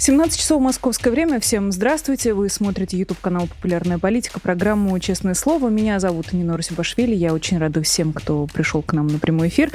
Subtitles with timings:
[0.00, 1.40] 17 часов московское время.
[1.40, 2.32] Всем здравствуйте.
[2.32, 5.68] Вы смотрите YouTube-канал «Популярная политика», программу «Честное слово».
[5.68, 7.14] Меня зовут Нина Русибашвили.
[7.14, 9.70] Я очень рада всем, кто пришел к нам на прямой эфир.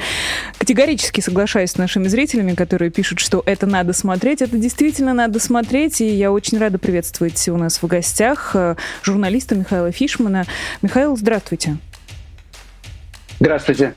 [0.58, 4.42] Категорически соглашаюсь с нашими зрителями, которые пишут, что это надо смотреть.
[4.42, 6.00] Это действительно надо смотреть.
[6.00, 8.74] И я очень рада приветствовать у нас в гостях э,
[9.04, 10.44] журналиста Михаила Фишмана.
[10.82, 11.76] Михаил, здравствуйте.
[13.38, 13.94] Здравствуйте.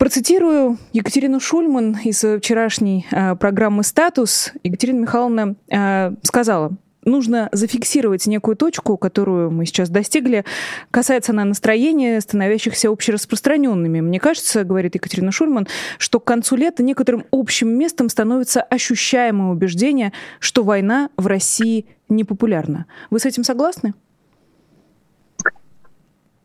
[0.00, 4.50] Процитирую Екатерину Шульман из вчерашней э, программы «Статус».
[4.64, 6.72] Екатерина Михайловна э, сказала,
[7.04, 10.46] нужно зафиксировать некую точку, которую мы сейчас достигли.
[10.90, 14.00] Касается она настроения, становящихся общераспространенными.
[14.00, 15.68] Мне кажется, говорит Екатерина Шульман,
[15.98, 22.86] что к концу лета некоторым общим местом становится ощущаемое убеждение, что война в России непопулярна.
[23.10, 23.92] Вы с этим согласны?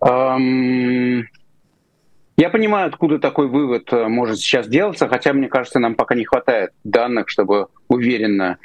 [0.01, 1.23] Um...
[2.37, 6.25] Я понимаю, откуда такой вывод э, может сейчас делаться, хотя, мне кажется, нам пока не
[6.25, 8.57] хватает данных, чтобы уверенно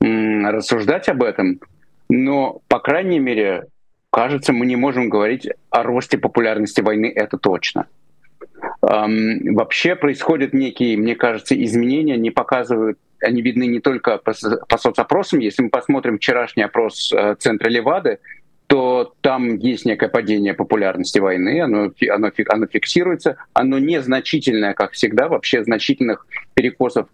[0.00, 1.60] рассуждать об этом.
[2.08, 3.66] Но, по крайней мере,
[4.10, 7.86] кажется, мы не можем говорить о росте популярности войны, это точно.
[8.82, 14.32] Эм, вообще происходят некие, мне кажется, изменения, не показывают, они видны не только по,
[14.68, 15.40] по соцопросам.
[15.40, 18.20] Если мы посмотрим вчерашний опрос э, Центра Левады,
[18.68, 25.28] то там есть некое падение популярности войны, оно, оно, оно фиксируется, оно незначительное, как всегда,
[25.28, 27.08] вообще значительных перекосов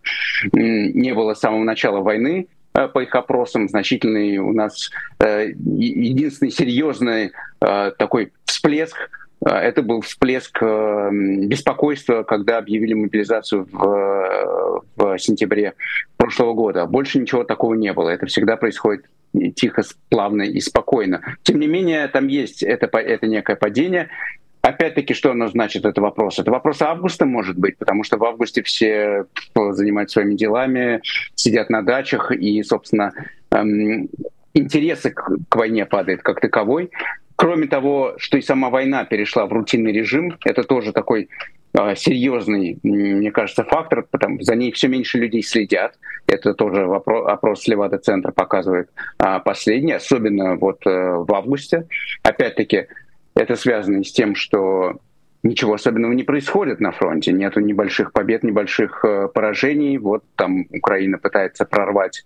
[0.53, 6.51] не было с самого начала войны, э, по их опросам значительный у нас э, единственный
[6.51, 9.11] серьезный э, такой всплеск
[9.47, 15.75] это был всплеск беспокойства, когда объявили мобилизацию в, в сентябре
[16.17, 16.87] прошлого года.
[16.87, 18.09] Больше ничего такого не было.
[18.09, 19.05] Это всегда происходит
[19.55, 21.21] тихо, плавно и спокойно.
[21.43, 24.09] Тем не менее, там есть это, это некое падение.
[24.63, 26.39] Опять-таки, что оно значит, это вопрос?
[26.39, 31.03] Это вопрос августа, может быть, потому что в августе все занимаются своими делами,
[31.35, 33.13] сидят на дачах, и, собственно,
[33.51, 34.09] эм,
[34.55, 36.91] интересы к, к войне падает как таковой.
[37.37, 41.29] Кроме того, что и сама война перешла в рутинный режим, это тоже такой
[41.97, 45.99] серьезный, мне кажется, фактор, потому за ней все меньше людей следят.
[46.27, 51.87] Это тоже вопрос, опрос Левада-центра показывает э, последний, особенно вот э, в августе.
[52.23, 52.87] Опять-таки,
[53.35, 54.99] это связано с тем, что
[55.43, 59.99] ничего особенного не происходит на фронте, нету небольших побед, небольших э, поражений.
[59.99, 62.25] Вот там Украина пытается прорвать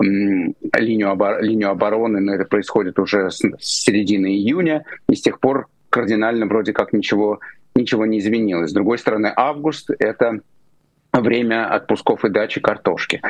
[0.00, 5.40] линию, обор- линию обороны, но это происходит уже с, с середины июня, и с тех
[5.40, 7.40] пор кардинально вроде как ничего,
[7.78, 8.70] ничего не изменилось.
[8.70, 10.40] С другой стороны, август— это
[11.12, 13.22] время отпусков и дачи картошки.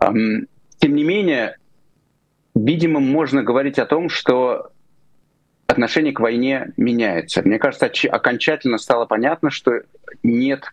[0.00, 1.56] Тем не менее,
[2.54, 4.70] видимо, можно говорить о том, что
[5.66, 7.42] отношение к войне меняется.
[7.42, 9.82] Мне кажется, окончательно стало понятно, что
[10.22, 10.64] нет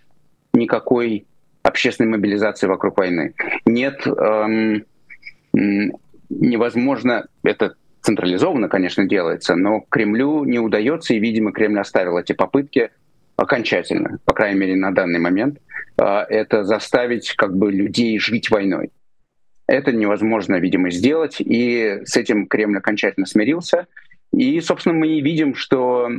[0.53, 1.27] никакой
[1.63, 3.33] общественной мобилизации вокруг войны.
[3.65, 4.85] Нет эм,
[6.29, 12.91] невозможно, это централизованно, конечно, делается, но Кремлю не удается, и, видимо, Кремль оставил эти попытки
[13.37, 15.59] окончательно, по крайней мере, на данный момент,
[15.97, 18.91] а, это заставить как бы людей жить войной.
[19.67, 23.87] Это невозможно, видимо, сделать, и с этим Кремль окончательно смирился.
[24.33, 26.09] И, собственно, мы и видим, что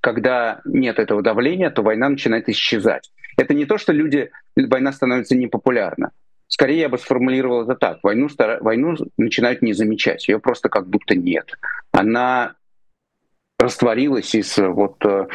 [0.00, 3.10] когда нет этого давления, то война начинает исчезать.
[3.36, 6.12] Это не то, что люди, война становится непопулярна.
[6.48, 7.98] Скорее я бы сформулировал это так.
[8.02, 8.28] Войну,
[8.60, 10.28] войну начинают не замечать.
[10.28, 11.50] Ее просто как будто нет.
[11.92, 12.54] Она
[13.58, 15.26] растворилась из вот, э,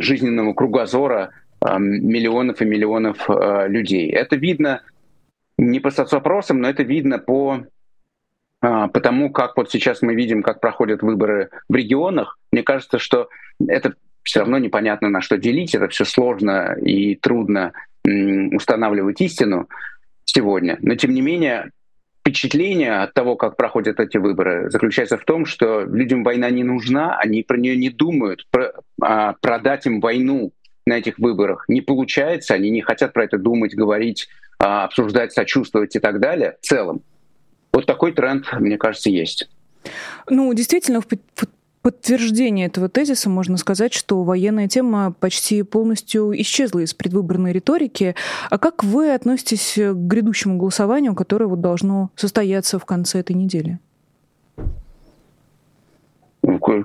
[0.00, 4.10] жизненного кругозора э, миллионов и миллионов э, людей.
[4.10, 4.82] Это видно
[5.58, 7.64] не по соцопросам, но это видно по,
[8.60, 12.38] по тому, как вот сейчас мы видим, как проходят выборы в регионах.
[12.50, 13.28] Мне кажется, что
[13.64, 17.72] это все равно непонятно на что делить, это все сложно и трудно
[18.04, 19.68] устанавливать истину
[20.24, 20.76] сегодня.
[20.80, 21.70] Но тем не менее,
[22.24, 27.18] впечатление от того, как проходят эти выборы, заключается в том, что людям война не нужна,
[27.18, 30.52] они про нее не думают, про, а, продать им войну
[30.86, 34.28] на этих выборах не получается, они не хотят про это думать, говорить,
[34.58, 37.02] а, обсуждать, сочувствовать и так далее в целом.
[37.72, 39.50] Вот такой тренд, мне кажется, есть.
[40.30, 41.06] Ну, действительно, в
[41.84, 48.14] подтверждение этого тезиса можно сказать, что военная тема почти полностью исчезла из предвыборной риторики.
[48.48, 53.78] А как вы относитесь к грядущему голосованию, которое вот должно состояться в конце этой недели?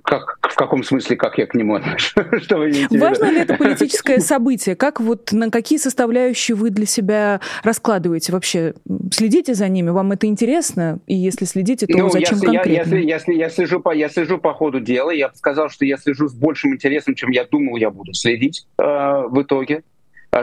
[0.03, 2.13] Как, в каком смысле, как я к нему отношусь?
[2.43, 4.75] Что вы Важно ли это политическое событие?
[4.75, 8.73] Как вот на какие составляющие вы для себя раскладываете вообще?
[9.11, 9.89] Следите за ними?
[9.89, 10.99] Вам это интересно?
[11.07, 12.95] И если следите, то ну, зачем я, конкретно?
[12.95, 15.11] Я, я, я, я, слежу по, я слежу по ходу дела.
[15.11, 18.67] Я бы сказал, что я слежу с большим интересом, чем я думал, я буду следить
[18.77, 19.83] э, в итоге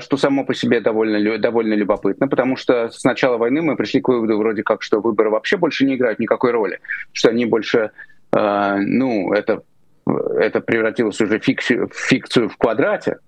[0.01, 4.09] что само по себе довольно, довольно любопытно, потому что с начала войны мы пришли к
[4.09, 6.81] выводу вроде как, что выборы вообще больше не играют никакой роли,
[7.13, 7.91] что они больше а,
[8.37, 9.63] ну, это,
[10.07, 13.19] это превратилось уже в фикцию, в фикцию в квадрате,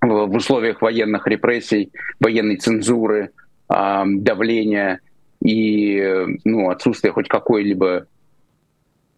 [0.00, 1.90] в, условиях военных репрессий,
[2.20, 3.30] военной цензуры,
[3.68, 5.00] давления
[5.42, 8.06] и ну, отсутствия хоть какой-либо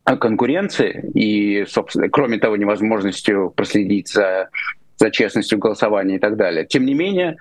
[0.04, 4.48] конкуренции и, собственно, кроме того, невозможностью проследить за,
[4.96, 6.64] за честностью голосования и так далее.
[6.64, 7.36] Тем не менее,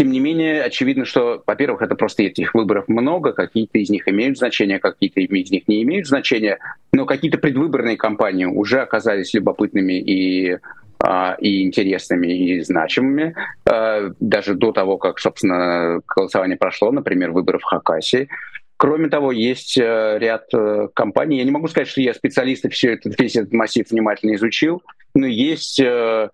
[0.00, 4.38] тем не менее, очевидно, что, во-первых, это просто этих выборов много, какие-то из них имеют
[4.38, 6.58] значение, какие-то из них не имеют значения,
[6.90, 10.56] но какие-то предвыборные кампании уже оказались любопытными и
[11.02, 13.34] а, и интересными, и значимыми,
[13.66, 18.30] а, даже до того, как, собственно, голосование прошло, например, выборы в Хакасии.
[18.78, 21.36] Кроме того, есть э, ряд э, компаний.
[21.36, 24.82] Я не могу сказать, что я специалист и все этот, весь этот массив внимательно изучил,
[25.14, 26.30] но есть, э,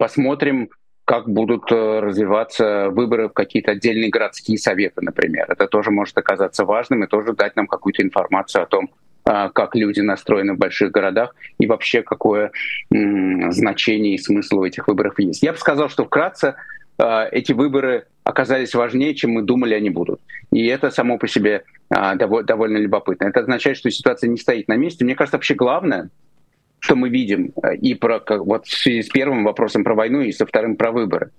[0.00, 0.70] посмотрим,
[1.06, 5.46] как будут э, развиваться выборы в какие-то отдельные городские советы, например.
[5.48, 8.90] Это тоже может оказаться важным и тоже дать нам какую-то информацию о том,
[9.24, 12.50] а, как люди настроены в больших городах и вообще какое
[12.90, 15.44] значение и смысл у этих выборов есть.
[15.44, 16.56] Я бы сказал, что вкратце
[16.98, 20.20] а, эти выборы оказались важнее, чем мы думали они будут.
[20.50, 23.26] И это само по себе а, довольно любопытно.
[23.26, 25.04] Это означает, что ситуация не стоит на месте.
[25.04, 26.10] Мне кажется, вообще главное—
[26.86, 30.30] что мы видим э, и про, вот в связи с первым вопросом про войну и
[30.30, 31.30] со вторым про выборы.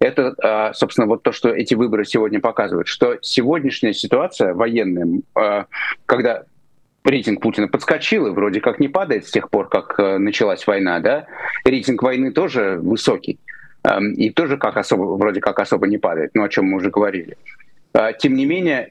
[0.00, 5.66] Это, а, собственно, вот то, что эти выборы сегодня показывают, что сегодняшняя ситуация военная, а,
[6.06, 6.42] когда
[7.04, 10.98] рейтинг Путина подскочил и вроде как не падает с тех пор, как э, началась война,
[10.98, 11.26] да,
[11.64, 13.38] рейтинг войны тоже высокий
[14.16, 17.36] и тоже как особо, вроде как особо не падает, ну, о чем мы уже говорили.
[17.92, 18.90] А, тем не менее,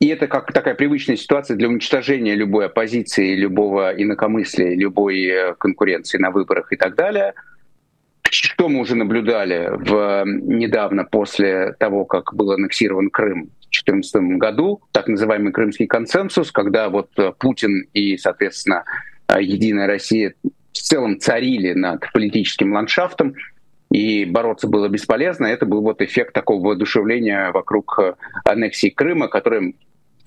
[0.00, 6.16] и это как такая привычная ситуация для уничтожения любой оппозиции, любого инакомыслия, любой э, конкуренции
[6.16, 7.34] на выборах и так далее.
[8.22, 14.80] Что мы уже наблюдали в, недавно после того, как был аннексирован Крым в 2014 году,
[14.92, 18.84] так называемый Крымский консенсус, когда вот э, Путин и, соответственно,
[19.28, 23.34] э, Единая Россия в целом царили над политическим ландшафтом,
[23.90, 25.44] и бороться было бесполезно.
[25.44, 28.00] Это был вот эффект такого воодушевления вокруг
[28.44, 29.74] аннексии Крыма, который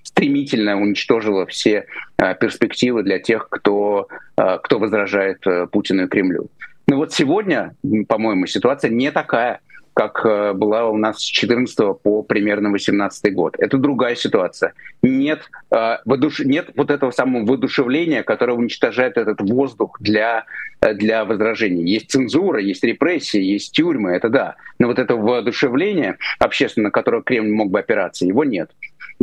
[0.04, 1.86] стремительно уничтожила все
[2.18, 6.50] а, перспективы для тех, кто, а, кто возражает э, Путину и Кремлю.
[6.88, 7.76] Но вот сегодня,
[8.08, 9.62] по-моему, ситуация не такая,
[9.94, 13.56] как э, была у нас с 14 по примерно 18 год.
[13.60, 14.74] Это другая ситуация.
[15.02, 16.40] Нет, э, водуш...
[16.40, 20.46] нет вот этого самого воодушевления, которое уничтожает этот воздух для,
[20.82, 21.90] для возражений.
[21.90, 24.56] Есть цензура, есть репрессии, есть тюрьмы, это да.
[24.80, 28.72] Но вот это воодушевление общественное, на которое Кремль мог бы опираться, его нет.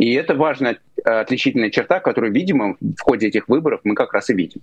[0.01, 4.31] И это важная э, отличительная черта, которую, видимо, в ходе этих выборов мы как раз
[4.31, 4.61] и видим.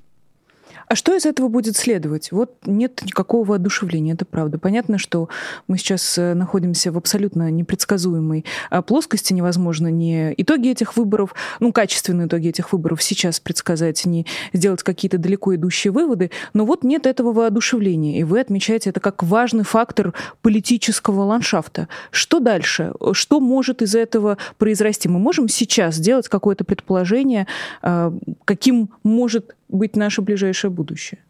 [0.89, 2.33] А что из этого будет следовать?
[2.33, 4.59] Вот нет никакого воодушевления, это правда.
[4.59, 5.29] Понятно, что
[5.67, 9.35] мы сейчас э, находимся в абсолютно непредсказуемой а, плоскости.
[9.35, 15.19] Невозможно не итоги этих выборов, ну, качественные итоги этих выборов сейчас предсказать, не сделать какие-то
[15.19, 16.31] далеко идущие выводы.
[16.55, 18.21] Но вот нет этого воодушевления.
[18.21, 21.89] И вы отмечаете это как важный фактор политического ландшафта.
[22.11, 22.95] Что дальше?
[23.13, 25.07] Что может из этого произрасти?
[25.07, 27.47] Мы можем сейчас сделать какое-то предположение,
[27.83, 28.15] а,
[28.47, 31.21] каким может быть наше ближайшее будущее?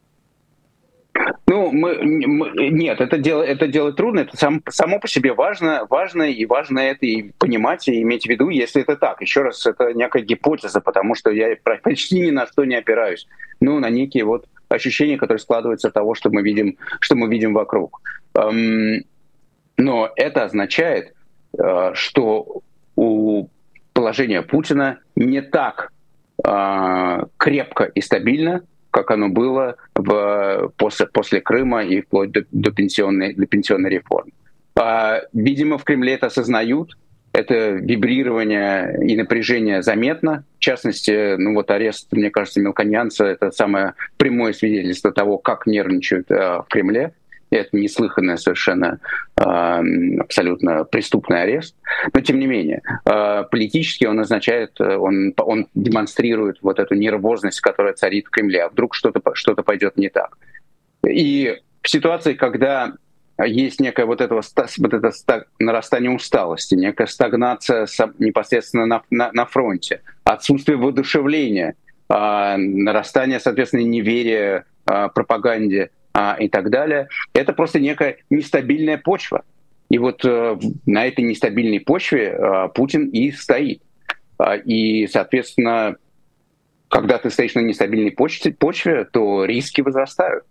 [1.47, 5.87] Ну, мы, мы, нет, это дело, это дело трудно, это сам, само по себе важно,
[5.89, 9.21] важно, и важно это и понимать, и иметь в виду, если это так.
[9.23, 13.27] Еще раз, это некая гипотеза, потому что я почти ни на что не опираюсь.
[13.61, 17.55] Ну, на некие вот ощущения, которые складываются от того, что мы видим, что мы видим
[17.55, 18.01] вокруг.
[18.35, 19.05] Эм,
[19.79, 21.15] но это означает,
[21.59, 22.63] э, что
[22.95, 23.49] у
[23.95, 25.93] положения Путина не так
[26.43, 33.35] крепко и стабильно, как оно было в, после, после Крыма и вплоть до, до, пенсионной,
[33.35, 34.33] до пенсионной реформы.
[34.79, 36.97] А, видимо, в Кремле это осознают,
[37.33, 40.45] это вибрирование и напряжение заметно.
[40.59, 46.31] В частности, ну вот арест, мне кажется, Мелконьянца— это самое прямое свидетельство того, как нервничают
[46.31, 47.13] э, в Кремле
[47.51, 49.01] это неслыханное совершенно
[49.37, 51.77] абсолютно преступный арест.
[52.13, 57.95] Но тем не менее, а, политически он означает, он, он демонстрирует вот эту нервозность, которая
[57.95, 58.65] царит в Кремле.
[58.65, 60.37] А вдруг что-то что пойдет не так.
[61.07, 62.95] И в ситуации, когда
[63.45, 64.43] есть некое вот, этого,
[64.79, 65.13] вот это
[65.61, 67.87] нарастание усталости, некая стагнация
[68.19, 71.77] непосредственно на, на, на фронте, отсутствие воодушевления
[72.09, 75.91] нарастание, соответственно, неверия пропаганде
[76.41, 77.09] и так далее.
[77.33, 79.45] Это просто некая нестабильная почва.
[79.89, 82.39] И вот на этой нестабильной почве
[82.75, 83.83] Путин и стоит.
[84.65, 85.97] И, соответственно,
[86.89, 90.45] когда ты стоишь на нестабильной почве, почве то риски возрастают.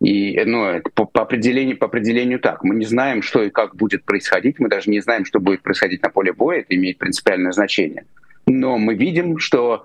[0.00, 2.64] И ну, по, по, определению, по определению так.
[2.64, 4.58] Мы не знаем, что и как будет происходить.
[4.58, 6.60] Мы даже не знаем, что будет происходить на поле боя.
[6.60, 8.04] Это имеет принципиальное значение.
[8.46, 9.84] Но мы видим, что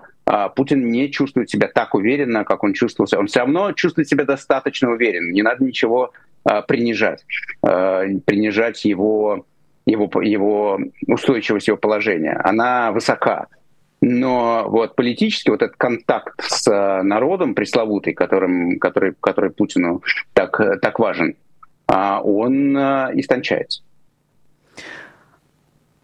[0.54, 3.18] Путин не чувствует себя так уверенно, как он чувствовался.
[3.18, 5.32] Он все равно чувствует себя достаточно уверенно.
[5.32, 6.12] Не надо ничего
[6.44, 7.24] а, принижать.
[7.62, 9.46] А, принижать его,
[9.86, 12.38] его, его устойчивость его положения.
[12.44, 13.46] Она высока.
[14.02, 16.70] Но вот политически вот этот контакт с
[17.02, 20.02] народом пресловутый, которым, который, который Путину
[20.34, 21.36] так, так важен,
[21.86, 23.82] а он истончается.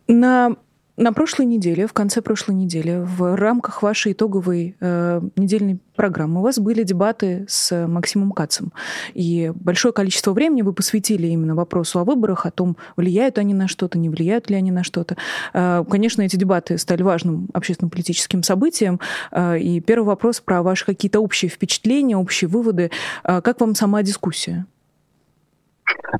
[0.09, 0.57] На
[0.97, 6.43] на прошлой неделе, в конце прошлой недели, в рамках вашей итоговой э, недельной программы у
[6.43, 8.73] вас были дебаты с Максимом Кацем.
[9.13, 13.67] И большое количество времени вы посвятили именно вопросу о выборах, о том, влияют они на
[13.67, 15.17] что-то, не влияют ли они на что-то.
[15.53, 19.01] Э, конечно, эти дебаты стали важным общественно-политическим событием.
[19.33, 22.93] Э, и первый вопрос про ваши какие-то общие впечатления, общие выводы.
[23.25, 24.67] Э, как вам сама дискуссия?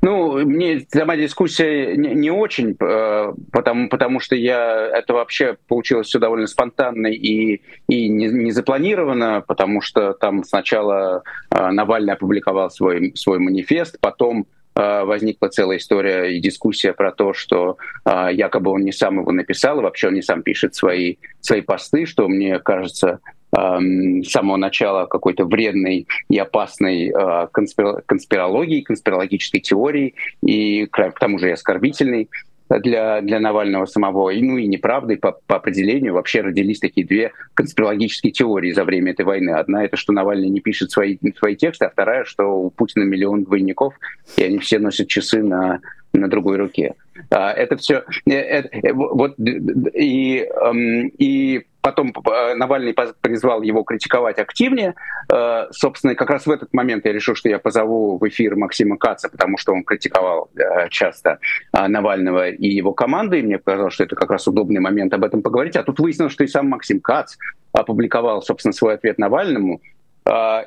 [0.01, 6.07] Ну, мне сама дискуссия не, не очень, э, потому, потому что я это вообще получилось
[6.07, 12.69] все довольно спонтанно и, и не, не запланировано, потому что там сначала э, Навальный опубликовал
[12.69, 18.83] свой, свой манифест, потом э, возникла целая история и дискуссия про то, что якобы он
[18.83, 22.59] не сам его написал, и вообще он не сам пишет свои, свои посты, что мне
[22.59, 23.19] кажется
[23.55, 31.49] с самого начала какой-то вредной и опасной э, конспирологии, конспирологической теории, и к тому же
[31.49, 32.29] и оскорбительной
[32.69, 36.13] для, для Навального самого, и, ну и неправдой по, по определению.
[36.13, 39.51] Вообще родились такие две конспирологические теории за время этой войны.
[39.51, 43.43] Одна— это что Навальный не пишет свои, свои тексты, а вторая, что у Путина миллион
[43.43, 43.93] двойников,
[44.37, 45.79] и они все носят часы на,
[46.13, 46.95] на другой руке.
[47.29, 48.03] А, это все...
[48.25, 54.95] Это, э, вот, и, эм, и Потом э, Навальный призвал его критиковать активнее.
[55.31, 58.97] Э, собственно, как раз в этот момент я решил, что я позову в эфир Максима
[58.97, 61.37] Каца, потому что он критиковал э, часто
[61.71, 65.43] Навального и его команду, и мне показалось, что это как раз удобный момент об этом
[65.43, 65.75] поговорить.
[65.75, 67.35] А тут выяснилось, что и сам Максим Кац
[67.71, 69.79] опубликовал, собственно, свой ответ Навальному,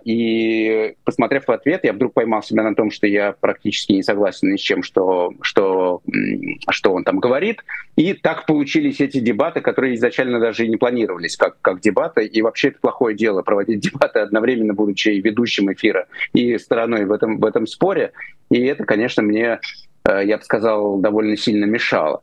[0.05, 4.53] и посмотрев в ответ, я вдруг поймал себя на том, что я практически не согласен
[4.53, 6.01] ни с чем, что, что,
[6.71, 7.65] что он там говорит.
[7.97, 12.25] И так получились эти дебаты, которые изначально даже и не планировались как, как дебаты.
[12.25, 17.39] И вообще это плохое дело проводить дебаты одновременно, будучи ведущим эфира и стороной в этом,
[17.41, 18.13] в этом споре.
[18.51, 19.59] И это, конечно, мне,
[20.09, 22.23] э, я бы сказал, довольно сильно мешало.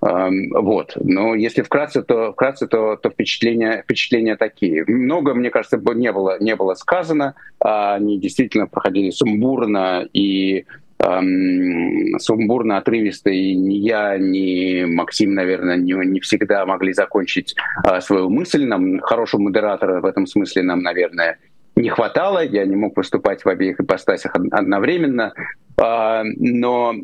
[0.00, 0.96] Вот.
[1.00, 4.84] Но если вкратце, то, вкратце, то, то впечатления, впечатления такие.
[4.86, 7.34] Много, мне кажется, не было, не было сказано.
[7.60, 10.66] Они действительно проходили сумбурно и
[10.98, 13.30] эм, сумбурно, отрывисто.
[13.30, 18.64] И ни я, ни Максим, наверное, не, не всегда могли закончить э, свою мысль.
[18.64, 21.38] Нам хорошего модератора в этом смысле нам, наверное,
[21.74, 22.44] не хватало.
[22.44, 25.32] Я не мог выступать в обеих ипостасях одновременно.
[25.80, 26.94] Э, но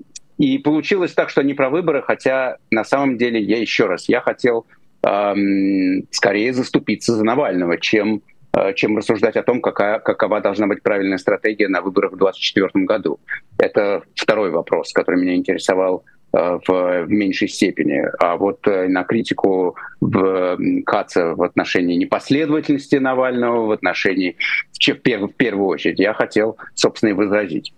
[0.42, 4.20] и получилось так, что они про выборы, хотя на самом деле я еще раз, я
[4.20, 4.66] хотел
[5.04, 8.22] эм, скорее заступиться за Навального, чем
[8.56, 12.84] э, чем рассуждать о том, какая, какова должна быть правильная стратегия на выборах в 2024
[12.87, 13.20] году.
[13.56, 18.02] Это второй вопрос, который меня интересовал э, в, меньшей степени.
[18.18, 24.34] А вот э, на критику в Каца в отношении непоследовательности Навального, в отношении,
[24.72, 27.72] в, в первую очередь, я хотел, собственно, и возразить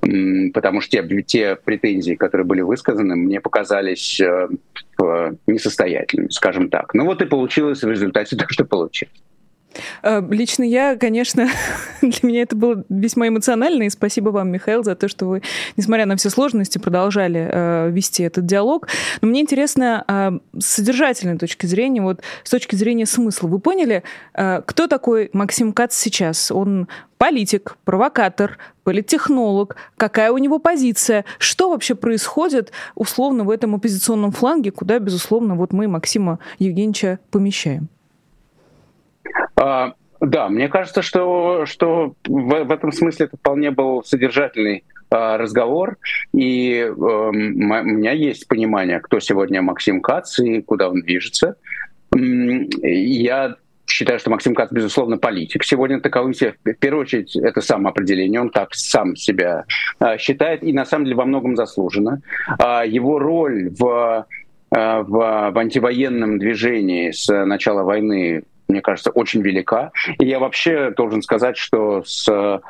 [0.00, 4.48] потому что те, те претензии, которые были высказаны, мне показались э,
[5.46, 6.94] несостоятельными, скажем так.
[6.94, 9.14] Ну вот и получилось в результате то, что получилось.
[10.02, 11.48] Э, лично я, конечно,
[12.02, 15.42] для меня это было весьма эмоционально, и спасибо вам, Михаил, за то, что вы,
[15.76, 18.88] несмотря на все сложности, продолжали э, вести этот диалог.
[19.20, 23.48] Но мне интересно э, с содержательной точки зрения, вот с точки зрения смысла.
[23.48, 24.02] Вы поняли,
[24.34, 26.50] э, кто такой Максим Кац сейчас?
[26.50, 26.88] Он
[27.20, 34.70] политик, провокатор, политтехнолог, какая у него позиция, что вообще происходит условно в этом оппозиционном фланге,
[34.70, 37.88] куда, безусловно, вот мы Максима Евгеньевича помещаем.
[39.56, 45.38] А, да, мне кажется, что, что в, в этом смысле это вполне был содержательный а,
[45.38, 45.96] разговор,
[46.32, 51.56] и э, у меня есть понимание, кто сегодня Максим Кац и куда он движется.
[52.14, 55.64] Я считаю, что Максим Кац, безусловно, политик.
[55.64, 59.64] Сегодня таковым себе, в первую очередь, это самоопределение, он так сам себя
[60.00, 62.20] э, считает, и на самом деле во многом заслуженно.
[62.58, 64.26] Э, его роль в,
[64.70, 69.92] в, в антивоенном движении с начала войны мне кажется, очень велика.
[70.18, 72.60] И я вообще должен сказать, что с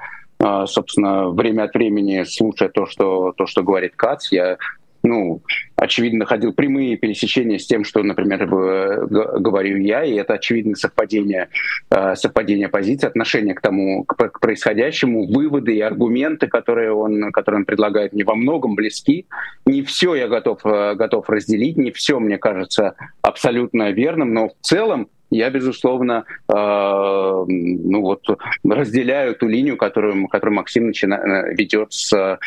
[0.68, 4.56] собственно, время от времени, слушая то, что, то, что говорит Кац, я
[5.02, 5.42] ну,
[5.76, 11.48] очевидно, находил прямые пересечения с тем, что, например, говорю я, и это очевидное совпадение,
[11.90, 17.64] э, совпадение позиции, отношение к тому, к происходящему, выводы и аргументы, которые он, которые он
[17.64, 19.26] предлагает, не во многом близки.
[19.64, 24.54] Не все я готов, э, готов разделить, не все, мне кажется, абсолютно верным, но в
[24.60, 28.24] целом я, безусловно, э, ну вот
[28.64, 32.38] разделяю ту линию, которую, которую Максим начина, ведет с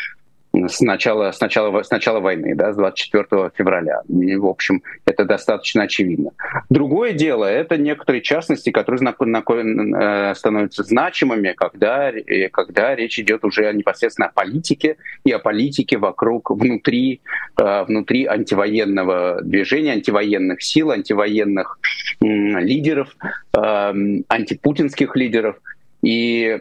[0.68, 4.02] с начала, с начала, с начала войны, да, с 24 февраля.
[4.08, 6.30] И, в общем, это достаточно очевидно.
[6.70, 12.12] Другое дело— это некоторые частности, которые э, становятся значимыми, когда,
[12.52, 17.20] когда речь идет уже непосредственно о политике и о политике вокруг, внутри,
[17.60, 21.78] э, внутри антивоенного движения, антивоенных сил, антивоенных
[22.20, 23.16] лидеров,
[23.52, 25.56] антипутинских лидеров.
[26.02, 26.60] И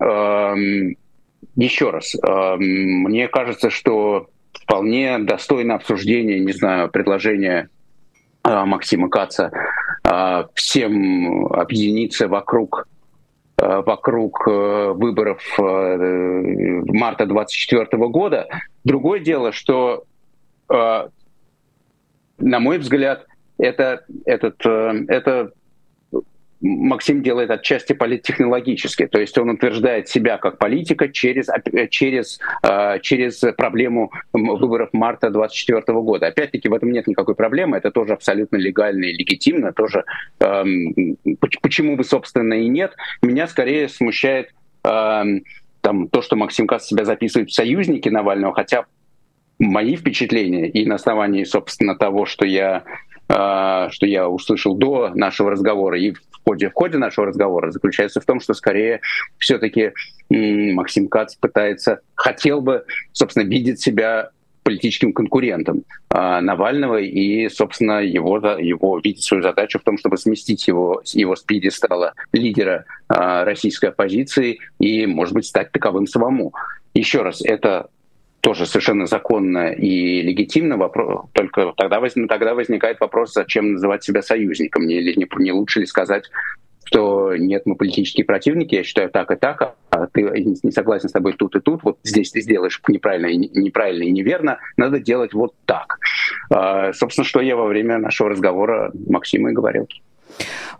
[0.00, 0.96] эм,
[1.56, 7.68] еще раз, э, мне кажется, что вполне достойно обсуждения, не знаю, предложения
[8.44, 9.52] э, Максима Каца
[10.04, 12.88] э, всем объединиться вокруг
[13.56, 18.48] вокруг выборов марта 24 года.
[18.82, 20.02] Другое дело, что,
[20.68, 21.08] на
[22.38, 25.52] мой взгляд, это, этот, это
[26.60, 31.48] Максим делает отчасти политтехнологически, то есть он утверждает себя как политика через,
[31.90, 36.28] через, э, через проблему выборов марта 2024 года.
[36.28, 40.04] Опять-таки в этом нет никакой проблемы, это тоже абсолютно легально и легитимно, тоже
[40.40, 41.16] эм,
[41.60, 42.94] почему бы, собственно, и нет.
[43.22, 45.44] Меня скорее смущает эм,
[45.80, 48.86] там, то, что Максим Кац себя записывает в союзники Навального, хотя
[49.58, 55.50] мои впечатления и на основании, собственно, того, что я э, что я услышал до нашего
[55.50, 56.14] разговора и
[56.44, 59.00] ходе, в ходе нашего разговора заключается в том, что скорее
[59.38, 59.92] все-таки
[60.30, 64.30] Максим Кац пытается, хотел бы, собственно, видеть себя
[64.62, 70.66] политическим конкурентом э, Навального и, собственно, его, его видит свою задачу в том, чтобы сместить
[70.66, 76.54] его, его с пьедестала лидера э, российской оппозиции и, может быть, стать таковым самому.
[76.94, 77.88] Еще раз, это
[78.44, 80.76] тоже совершенно законно и легитимно.
[80.76, 84.86] Вопрос, только тогда, воз, тогда возникает вопрос, зачем называть себя союзником?
[84.86, 86.24] Не, не, не лучше ли сказать,
[86.84, 90.22] что нет, мы политические противники, я считаю так и так, а ты
[90.62, 94.10] не согласен с тобой тут и тут, вот здесь ты сделаешь неправильно и, неправильно и
[94.10, 95.98] неверно, надо делать вот так.
[96.50, 99.88] А, собственно, что я во время нашего разговора Максима и говорил.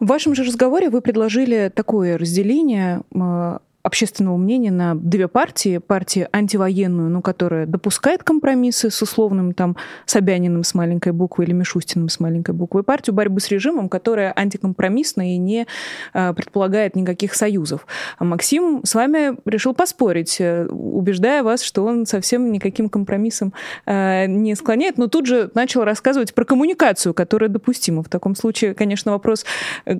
[0.00, 5.76] В вашем же разговоре вы предложили такое разделение а, общественного мнения на две партии.
[5.76, 12.08] Партия антивоенную, ну, которая допускает компромиссы с условным там Собяниным с маленькой буквы или Мишустиным
[12.08, 15.66] с маленькой буквы, партию борьбы с режимом, которая антикомпромиссная и не
[16.14, 17.86] а, предполагает никаких союзов.
[18.18, 23.52] А Максим с вами решил поспорить, э, убеждая вас, что он совсем никаким компромиссом
[23.84, 28.02] а, не склоняет, но тут же начал рассказывать про коммуникацию, которая допустима.
[28.02, 29.44] В таком случае, конечно, вопрос,
[29.84, 29.96] э,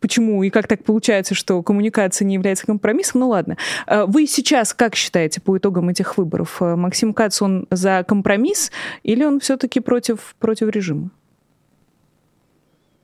[0.00, 3.56] почему и как так получается, что коммуникация не является компромиссом, ну ладно.
[3.86, 6.60] Э, вы сейчас как считаете по итогам этих выборов?
[6.60, 8.70] Э, Максим Кац, он за компромисс
[9.02, 11.10] или он все-таки против, против режима?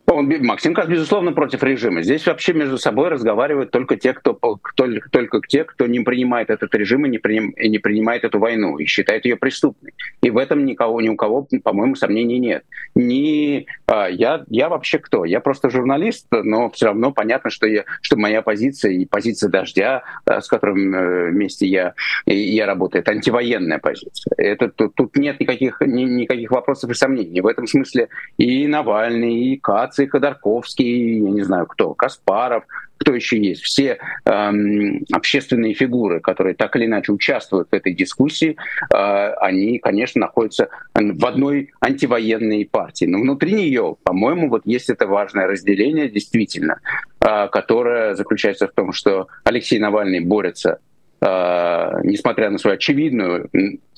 [0.07, 2.03] Он, Максим Кац, безусловно, против режима.
[2.03, 4.39] Здесь вообще между собой разговаривают только те, кто,
[4.75, 8.41] только, только те, кто не принимает этот режим и не, приним, и не принимает эту
[8.41, 9.93] войну и считает ее преступной.
[10.21, 12.65] И в этом никого, ни у кого, по-моему, сомнений нет.
[12.97, 15.25] Ни, а, я, я вообще кто?
[15.25, 20.03] Я просто журналист, но все равно понятно, что, я, что моя позиция и позиция «Дождя»,
[20.27, 21.95] с которым э, вместе я,
[22.27, 24.35] я работаю, это антивоенная позиция.
[24.37, 27.41] Это, тут, тут нет никаких, ни, никаких вопросов и сомнений.
[27.41, 32.65] В этом смысле и Навальный, и Кац, и Ходорковский, я не знаю кто, Каспаров,
[33.03, 38.57] кто еще есть, все эм, общественные фигуры, которые так или иначе участвуют в этой дискуссии,
[38.95, 43.07] э, они, конечно, находятся в одной антивоенной партии.
[43.07, 46.79] Но внутри нее, по-моему, вот есть это важное разделение, действительно,
[47.21, 50.79] э, которое заключается в том, что Алексей Навальный борется,
[51.21, 53.51] э, несмотря на свою очевидную,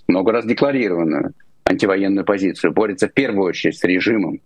[0.08, 1.34] много раз декларированную
[1.66, 4.40] антивоенную позицию, борется в первую очередь с режимом,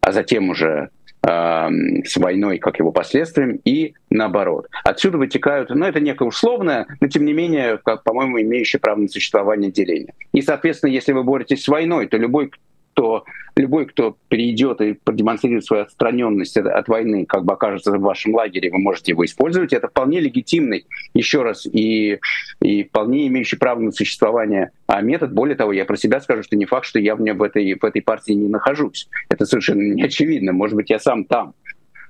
[0.00, 0.90] а затем уже
[1.22, 4.68] Эм, с войной, как его последствиям, и наоборот.
[4.84, 9.08] Отсюда вытекают, ну это некое условное, но тем не менее, как, по-моему, имеющее право на
[9.08, 10.14] существование деления.
[10.32, 12.50] И, соответственно, если вы боретесь с войной, то любой,
[12.92, 13.24] кто
[13.56, 18.70] любой, кто перейдет и продемонстрирует свою отстраненность от войны, как бы окажется в вашем лагере,
[18.70, 19.72] вы можете его использовать.
[19.72, 22.18] Это вполне легитимный, еще раз, и,
[22.60, 25.32] и вполне имеющий право на существование а метод.
[25.32, 27.84] Более того, я про себя скажу, что не факт, что я в, в, этой, в
[27.84, 29.08] этой партии не нахожусь.
[29.28, 30.52] Это совершенно не очевидно.
[30.52, 31.54] Может быть, я сам там.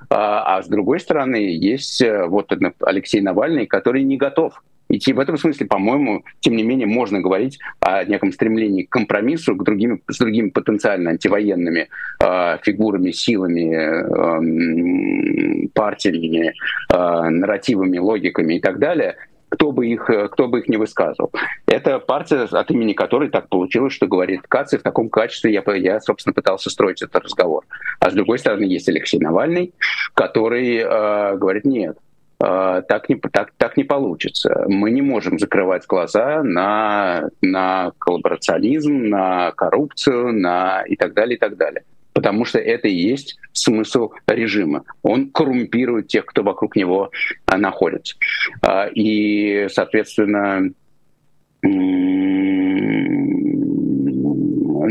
[0.08, 5.12] А, а с другой стороны, есть вот Алексей Навальный, который не готов идти.
[5.12, 9.64] В этом смысле, по-моему, тем не менее, можно говорить о неком стремлении к компромиссу к
[9.64, 11.88] другим, с другими потенциально антивоенными
[12.22, 16.52] э, фигурами, силами, э, партиями,
[16.92, 19.16] э, нарративами, логиками и так далее,
[19.48, 21.32] кто бы их, кто бы их не высказывал.
[21.66, 26.00] Это партия, от имени которой так получилось, что говорит Каци, в таком качестве я, я,
[26.00, 27.64] собственно, пытался строить этот разговор.
[27.98, 29.72] А с другой стороны, есть Алексей Навальный,
[30.14, 31.98] который э, говорит, нет,
[32.40, 34.64] так не, так, так не получится.
[34.66, 41.38] Мы не можем закрывать глаза на, на коллаборационизм, на коррупцию на и так далее, и
[41.38, 41.84] так далее.
[42.12, 44.84] Потому что это и есть смысл режима.
[45.02, 47.10] Он коррумпирует тех, кто вокруг него
[47.46, 48.16] а, находится.
[48.62, 50.72] А, и, соответственно,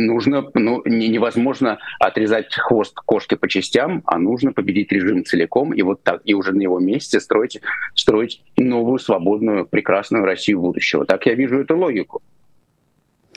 [0.06, 6.04] нужно, ну, невозможно отрезать хвост кошки по частям, а нужно победить режим целиком и вот
[6.04, 7.60] так, и уже на его месте строить,
[7.94, 11.06] строить новую, свободную, прекрасную Россию будущего.
[11.06, 12.22] Так я вижу эту логику.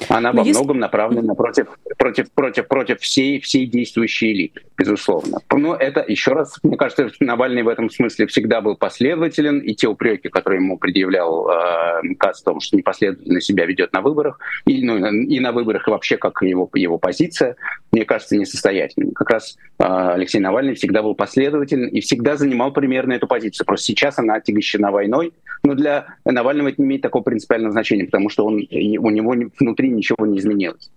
[0.08, 1.66] Она во многом направлена против,
[1.98, 5.38] против, против, против всей, всей действующей элиты, безусловно.
[5.50, 9.88] Но это, еще раз, мне кажется, Навальный в этом смысле всегда был последователен, и те
[9.88, 14.84] упреки, которые ему предъявлял э, Кац в том, что непоследовательно себя ведет на выборах, и,
[14.84, 17.56] ну, и на выборах вообще как его, его позиция,
[17.92, 19.12] мне кажется, несостоятельным.
[19.12, 23.66] Как раз э, Алексей Навальный всегда был последователен и всегда занимал примерно эту позицию.
[23.66, 28.30] Просто сейчас она отягощена войной, но для Навального это не имеет такого принципиального значения, потому
[28.30, 30.90] что он, у него внутри ничего не изменилось.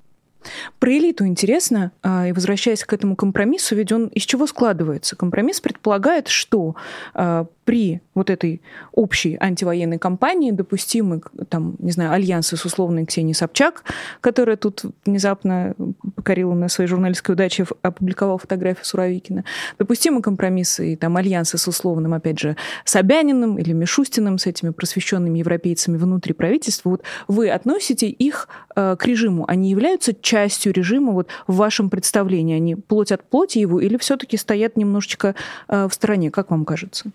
[0.79, 5.15] Про элиту интересно, а, и возвращаясь к этому компромиссу, ведь он из чего складывается?
[5.15, 6.75] Компромисс предполагает, что
[7.13, 8.61] а, при вот этой
[8.93, 13.83] общей антивоенной кампании допустимы, там, не знаю, альянсы с условной Ксенией Собчак,
[14.21, 15.75] которая тут внезапно
[16.15, 19.43] покорила на своей журналистской удаче, опубликовала фотографию Суровикина,
[19.79, 22.55] допустимы компромиссы и там альянсы с условным, опять же,
[22.85, 26.91] Собяниным или Мишустиным, с этими просвещенными европейцами внутри правительства.
[26.91, 32.55] Вот вы относите их э, к режиму, они являются частью режима вот в вашем представлении,
[32.55, 35.35] они плоть от плоти его или все-таки стоят немножечко
[35.67, 37.11] э, в стороне, как вам кажется?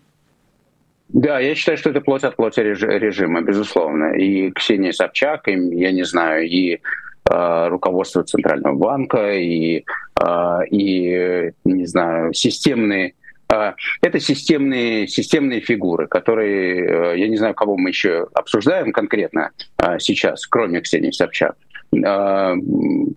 [1.12, 4.14] Да, я считаю, что это плоть от плоти режима, безусловно.
[4.14, 9.84] И Ксения Собчак, и, я не знаю, и э, руководство Центрального банка, и,
[10.20, 13.14] э, и не знаю, системные
[13.52, 19.50] э, это системные, системные фигуры, которые, я не знаю, кого мы еще обсуждаем конкретно
[19.98, 21.56] сейчас, кроме Ксении Собчак.
[21.92, 22.54] Э,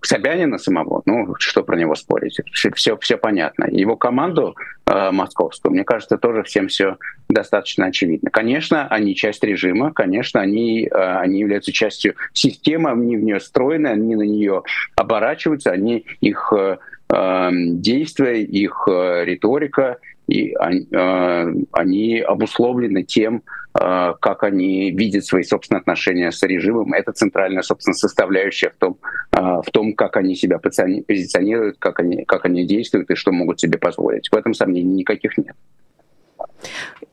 [0.01, 3.65] Собянина самого, ну, что про него спорить, все, все понятно.
[3.69, 4.55] Его команду
[4.87, 6.97] э, московскую, мне кажется, тоже всем все
[7.29, 8.31] достаточно очевидно.
[8.31, 13.87] Конечно, они часть режима, конечно, они, э, они являются частью системы, они в нее встроены,
[13.87, 14.63] они на нее
[14.95, 16.77] оборачиваются, они их э,
[17.09, 25.25] эм, действия, их э, риторика, и они, э, они обусловлены тем, Э, как они видят
[25.25, 26.93] свои собственные отношения с режимом.
[26.93, 28.97] Это центральная, собственно, составляющая в том,
[29.31, 33.59] э, в том как они себя позиционируют, как они, как они действуют и что могут
[33.59, 34.29] себе позволить.
[34.29, 35.55] В этом сомнений никаких нет.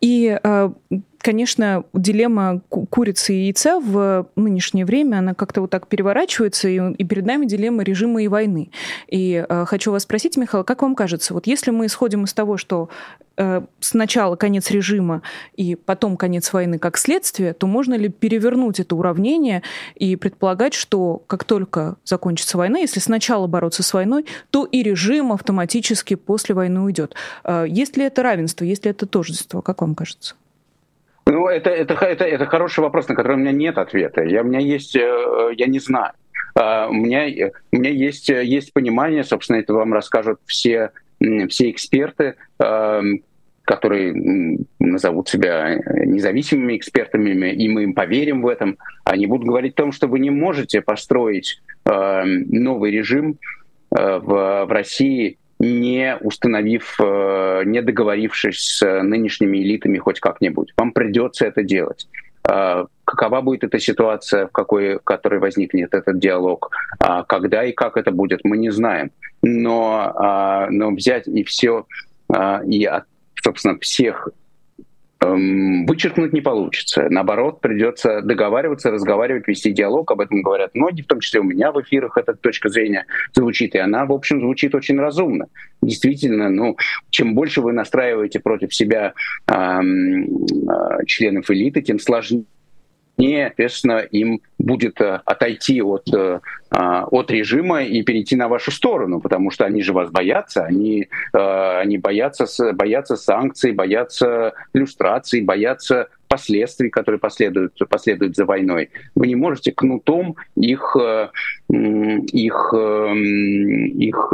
[0.01, 0.70] И э,
[1.20, 7.04] конечно, дилемма курицы и яйца в нынешнее время, она как-то вот так переворачивается, и, и
[7.04, 8.70] перед нами дилемма режима и войны.
[9.09, 12.56] И э, хочу вас спросить, Михаил, как вам кажется, вот если мы исходим из того,
[12.56, 12.88] что
[13.37, 15.22] э, сначала конец режима
[15.56, 19.62] и потом конец войны как следствие, то можно ли перевернуть это уравнение
[19.94, 25.33] и предполагать, что как только закончится война, если сначала бороться с войной, то и режим
[25.33, 27.14] автоматически после войны уйдет.
[27.44, 30.35] Э, есть ли это равенство, есть ли это тождество, как вам кажется?
[31.26, 34.22] Ну, это, это, это, это хороший вопрос, на который у меня нет ответа.
[34.22, 36.12] Я, у меня есть, э, я не знаю.
[36.54, 40.90] А, у меня, у меня есть, есть понимание, собственно, это вам расскажут все,
[41.48, 43.22] все эксперты, эм,
[43.64, 48.78] которые назовут себя независимыми экспертами, и мы им поверим в этом.
[49.04, 53.38] Они будут говорить о том, что вы не можете построить эм, новый режим
[53.92, 60.73] в, в России не установив, э, не договорившись с нынешними элитами хоть как-нибудь.
[60.77, 62.09] Вам придется это делать.
[62.49, 67.73] Э, какова будет эта ситуация, в какой, в которой возникнет этот диалог, а когда и
[67.73, 69.11] как это будет, мы не знаем.
[69.42, 71.87] Но, а, но взять и все,
[72.33, 72.88] а, и,
[73.42, 74.29] собственно, всех
[75.20, 77.09] вычеркнуть не получится.
[77.11, 80.11] Наоборот, придется договариваться, разговаривать, вести диалог.
[80.11, 83.04] Об этом говорят многие, в том числе у меня в эфирах эта точка зрения
[83.35, 83.74] звучит.
[83.74, 85.46] И она, в общем, звучит очень разумно.
[85.83, 86.76] Действительно, ну,
[87.11, 89.12] чем больше вы настраиваете против себя
[89.46, 92.44] эм, э, членов элиты, тем сложнее
[93.20, 98.70] труднее, соответственно, им будет э, отойти от, э, а, от режима и перейти на вашу
[98.70, 105.42] сторону, потому что они же вас боятся, они, э, они боятся, боятся санкций, боятся иллюстраций,
[105.42, 108.90] боятся последствий, которые последуют, последуют за войной.
[109.14, 110.96] Вы не можете кнутом их,
[111.68, 112.74] их,
[113.98, 114.33] их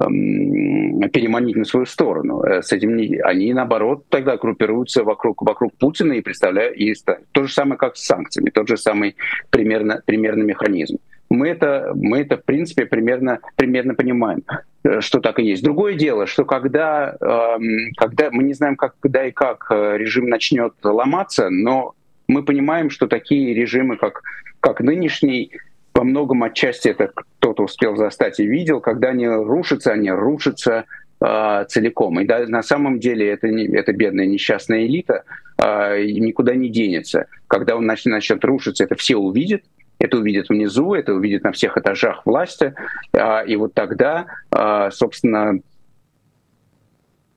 [0.00, 2.42] переманить на свою сторону.
[2.42, 6.76] Э, с этим не, они, наоборот, тогда группируются вокруг, вокруг Путина и представляют...
[6.76, 6.94] И,
[7.32, 9.16] то же самое, как с санкциями, тот же самый
[9.50, 10.98] примерно, примерный механизм.
[11.28, 14.42] Мы это, мы это, в принципе, примерно, примерно понимаем,
[14.84, 15.62] э, что так и есть.
[15.62, 20.28] Другое дело, что когда, эм, когда мы не знаем, как, когда и как э, режим
[20.28, 21.94] начнет ломаться, но
[22.26, 24.22] мы понимаем, что такие режимы, как,
[24.60, 25.52] как нынешний,
[25.94, 30.84] во многом отчасти это кто-то успел застать и видел, когда они рушатся, они рушатся
[31.20, 32.20] э, целиком.
[32.20, 35.24] И да, на самом деле это, не, это бедная несчастная элита
[35.58, 37.26] э, никуда не денется.
[37.48, 39.62] Когда он начнет, начнет рушиться, это все увидят,
[39.98, 42.74] это увидят внизу, это увидят на всех этажах власти,
[43.12, 45.60] э, и вот тогда, э, собственно,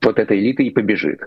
[0.00, 1.20] вот эта элита и побежит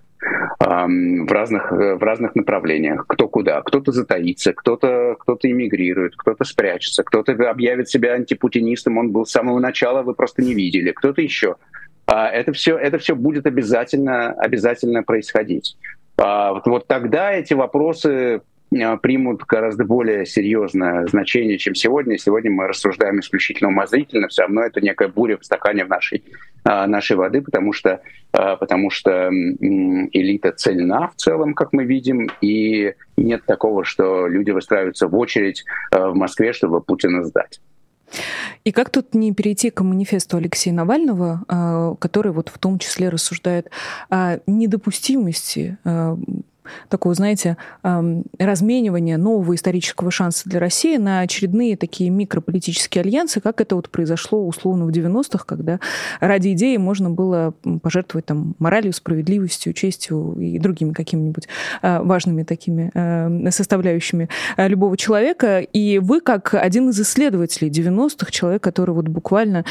[0.59, 3.05] в разных, в разных направлениях.
[3.07, 3.61] Кто куда.
[3.61, 9.59] Кто-то затаится, кто-то кто эмигрирует, кто-то спрячется, кто-то объявит себя антипутинистом, он был с самого
[9.59, 11.57] начала, вы просто не видели, кто-то еще.
[12.07, 15.77] А это все, это все будет обязательно, обязательно происходить.
[16.17, 18.39] А вот тогда эти вопросы Э,
[19.01, 22.17] примут гораздо более серьезное значение, чем сегодня.
[22.17, 26.23] Сегодня мы рассуждаем исключительно умозрительно, все равно это некая буря в стакане в нашей,
[26.65, 28.01] э, нашей воды, потому что,
[28.33, 34.51] э, потому что элита цельна в целом, как мы видим, и нет такого, что люди
[34.51, 37.61] выстраиваются в очередь в Москве, чтобы Путина сдать.
[38.63, 43.69] И как тут не перейти к манифесту Алексея Навального, который вот в том числе рассуждает
[44.09, 45.77] о недопустимости
[46.89, 53.75] такого, знаете, разменивания нового исторического шанса для России на очередные такие микрополитические альянсы, как это
[53.75, 55.79] вот произошло условно в 90-х, когда
[56.19, 61.47] ради идеи можно было пожертвовать там моралью, справедливостью, честью и другими какими-нибудь
[61.81, 65.59] а, важными такими а, составляющими а, любого человека.
[65.59, 69.65] И вы, как один из исследователей 90-х, человек, который вот буквально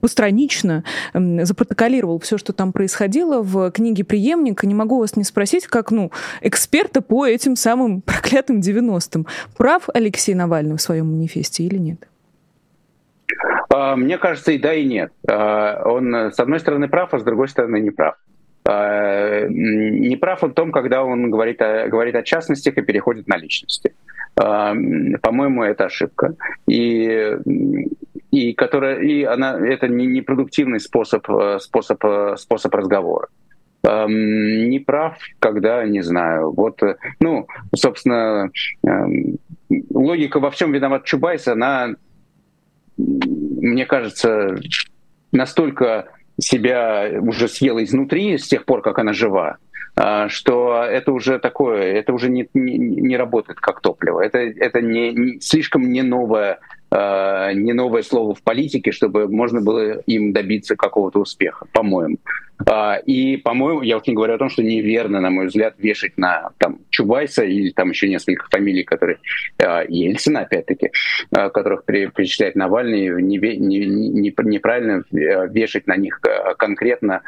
[0.00, 0.84] постранично
[1.14, 5.90] запротоколировал все, что там происходило в книге «Преемник», не могу вас не спросить, спросить как,
[5.90, 6.10] ну,
[6.42, 9.26] эксперта по этим самым проклятым 90-м.
[9.56, 12.08] Прав Алексей Навальный в своем манифесте или нет?
[13.68, 15.12] А, мне кажется, и да, и нет.
[15.28, 18.14] А, он, с одной стороны, прав, а с другой стороны, не прав.
[18.64, 23.28] А, не прав он в том, когда он говорит о, говорит о частностях и переходит
[23.28, 23.92] на личности.
[24.34, 26.34] По-моему, это ошибка.
[26.68, 27.38] И,
[28.30, 31.26] и, которая, и она, это непродуктивный способ,
[31.58, 32.04] способ,
[32.36, 33.28] способ разговора
[33.86, 38.50] эм, не прав, когда, не знаю, вот, э, ну, собственно,
[38.86, 39.38] эм,
[39.90, 41.94] логика во всем виноват Чубайс, она,
[42.96, 44.56] мне кажется,
[45.32, 49.56] настолько себя уже съела изнутри с тех пор, как она жива,
[50.28, 54.20] что это уже такое, это уже не, не, не работает как топливо.
[54.20, 59.60] Это, это не, не, слишком не новое Э, не новое слово в политике, чтобы можно
[59.60, 62.18] было им добиться какого-то успеха, по-моему.
[62.64, 66.16] А, и, по-моему, я вот не говорю о том, что неверно, на мой взгляд, вешать
[66.16, 69.18] на там, Чубайса или там еще несколько фамилий, которые
[69.58, 70.90] Ельцина, опять-таки,
[71.30, 76.20] которых перечисляет Навальный, не, не, не, неправильно вешать на них
[76.56, 77.20] конкретно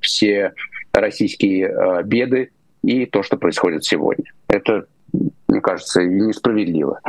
[0.00, 0.52] все
[1.00, 2.50] российские беды
[2.82, 4.32] и то, что происходит сегодня.
[4.48, 4.86] Это,
[5.48, 7.00] мне кажется, несправедливо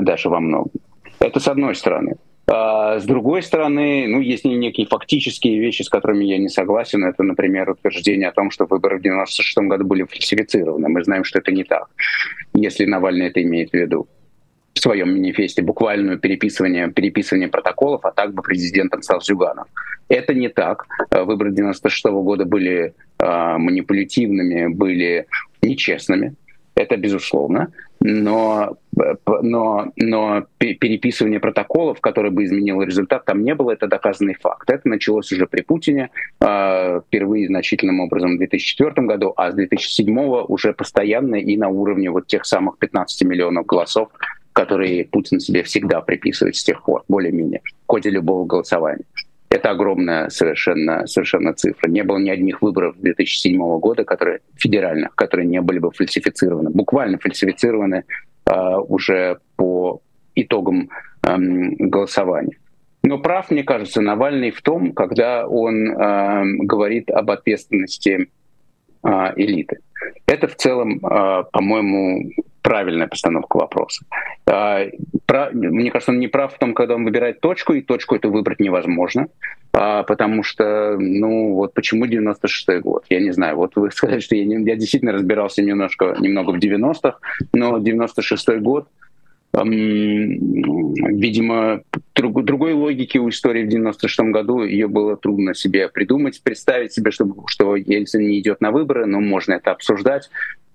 [0.00, 0.72] даже во многом.
[1.18, 2.16] Это с одной стороны.
[2.46, 7.04] А с другой стороны, ну, есть некие фактические вещи, с которыми я не согласен.
[7.04, 10.88] Это, например, утверждение о том, что выборы в 1996 году были фальсифицированы.
[10.88, 11.88] Мы знаем, что это не так,
[12.52, 14.08] если Навальный это имеет в виду
[14.74, 19.68] в своем манифесте буквальное переписывание, переписывание протоколов, а так бы президентом стал Зюганов.
[20.08, 20.86] Это не так.
[21.10, 25.26] Выборы 96 года были э, манипулятивными, были
[25.62, 26.34] нечестными.
[26.74, 27.70] Это безусловно
[28.04, 28.76] но,
[29.42, 34.68] но, но переписывание протоколов, которое бы изменило результат, там не было, это доказанный факт.
[34.70, 40.44] Это началось уже при Путине, а, впервые значительным образом в 2004 году, а с 2007
[40.48, 44.08] уже постоянно и на уровне вот тех самых 15 миллионов голосов,
[44.52, 49.04] которые Путин себе всегда приписывает с тех пор, более-менее, в ходе любого голосования.
[49.52, 51.86] Это огромная совершенно, совершенно цифра.
[51.86, 57.18] Не было ни одних выборов 2007 года, которые федеральных, которые не были бы фальсифицированы, буквально
[57.18, 58.04] фальсифицированы
[58.46, 60.00] э, уже по
[60.34, 60.88] итогам
[61.22, 62.56] э, голосования.
[63.02, 68.30] Но прав, мне кажется, Навальный в том, когда он э, говорит об ответственности
[69.04, 69.80] э, элиты.
[70.26, 72.30] Это в целом, э, по-моему,
[72.62, 74.04] правильная постановка вопроса.
[74.46, 74.86] А,
[75.52, 78.60] мне кажется, он не прав в том, когда он выбирает точку, и точку эту выбрать
[78.60, 79.28] невозможно,
[79.72, 83.04] а, потому что, ну, вот почему 96-й год?
[83.10, 83.56] Я не знаю.
[83.56, 87.18] Вот вы сказали, что я, я действительно разбирался немножко, немного в 90-х,
[87.52, 88.88] но 96-й год—
[89.54, 91.82] видимо,
[92.14, 97.10] друг, другой логики у истории в 96 году ее было трудно себе придумать, представить себе,
[97.10, 100.30] что, что Ельцин не идет на выборы, но можно это обсуждать.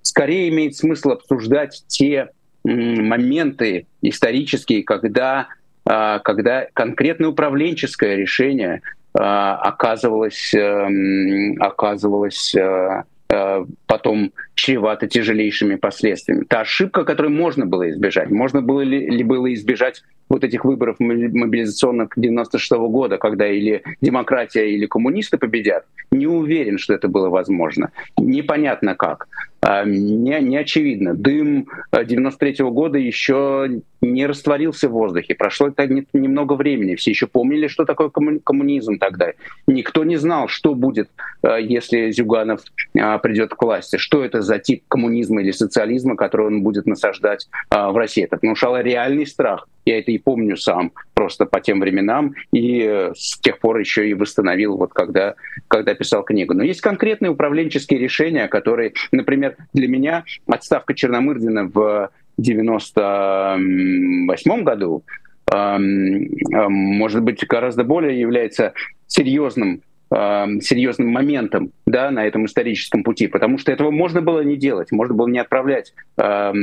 [0.07, 2.29] Скорее имеет смысл обсуждать те
[2.63, 5.49] моменты исторические, когда,
[5.83, 8.81] а, когда конкретное управленческое решение
[9.13, 13.65] а, оказывалось, эм, оказывалось э, э,
[13.97, 16.45] потом чревато тяжелейшими последствиями.
[16.47, 20.97] Та ошибка, которую можно было избежать, можно было ли, ли было избежать вот этих выборов
[20.99, 27.29] мобилизационных 96 -го года, когда или демократия, или коммунисты победят, не уверен, что это было
[27.29, 27.91] возможно.
[28.17, 29.27] Непонятно как.
[29.61, 31.13] А, не, не очевидно.
[31.13, 35.35] Дым 93 -го года еще не растворился в воздухе.
[35.35, 36.95] Прошло это немного времени.
[36.95, 39.31] Все еще помнили, что такое коммунизм тогда.
[39.65, 41.09] Никто не знал, что будет,
[41.41, 42.61] а, если Зюганов
[42.99, 43.86] а, придет к власти.
[43.95, 48.23] Что это за тип коммунизма или социализма, который он будет насаждать в России.
[48.23, 49.67] Это внушало реальный страх.
[49.85, 54.09] Я это и помню сам просто по тем временам, и э, с тех пор еще
[54.09, 55.35] и восстановил, вот когда,
[55.69, 56.53] когда писал книгу.
[56.53, 65.05] Но есть конкретные управленческие решения, которые, например, для меня отставка Черномырдина в 98 году
[65.49, 68.73] может быть, гораздо более является
[69.07, 74.91] серьезным серьезным моментом да, на этом историческом пути, потому что этого можно было не делать,
[74.91, 76.53] можно было не отправлять э,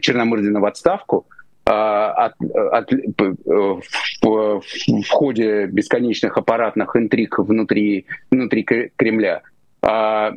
[0.00, 1.26] Черномырдина в отставку,
[1.64, 2.34] а, от,
[2.72, 3.82] от, в,
[4.20, 9.42] в ходе бесконечных аппаратных интриг внутри, внутри Кремля,
[9.80, 10.32] а,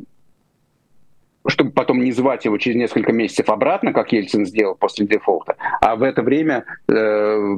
[1.48, 5.96] чтобы потом не звать его через несколько месяцев обратно, как Ельцин сделал после дефолта, а
[5.96, 7.56] в это время э,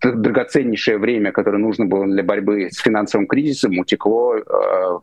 [0.00, 4.42] драгоценнейшее время, которое нужно было для борьбы с финансовым кризисом, утекло э,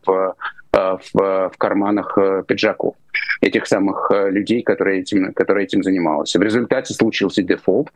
[0.06, 0.34] в,
[0.72, 2.94] э, в, в карманах э, пиджаков
[3.40, 6.34] этих самых людей, которые этим, которые этим занимались.
[6.34, 7.92] В результате случился дефолт,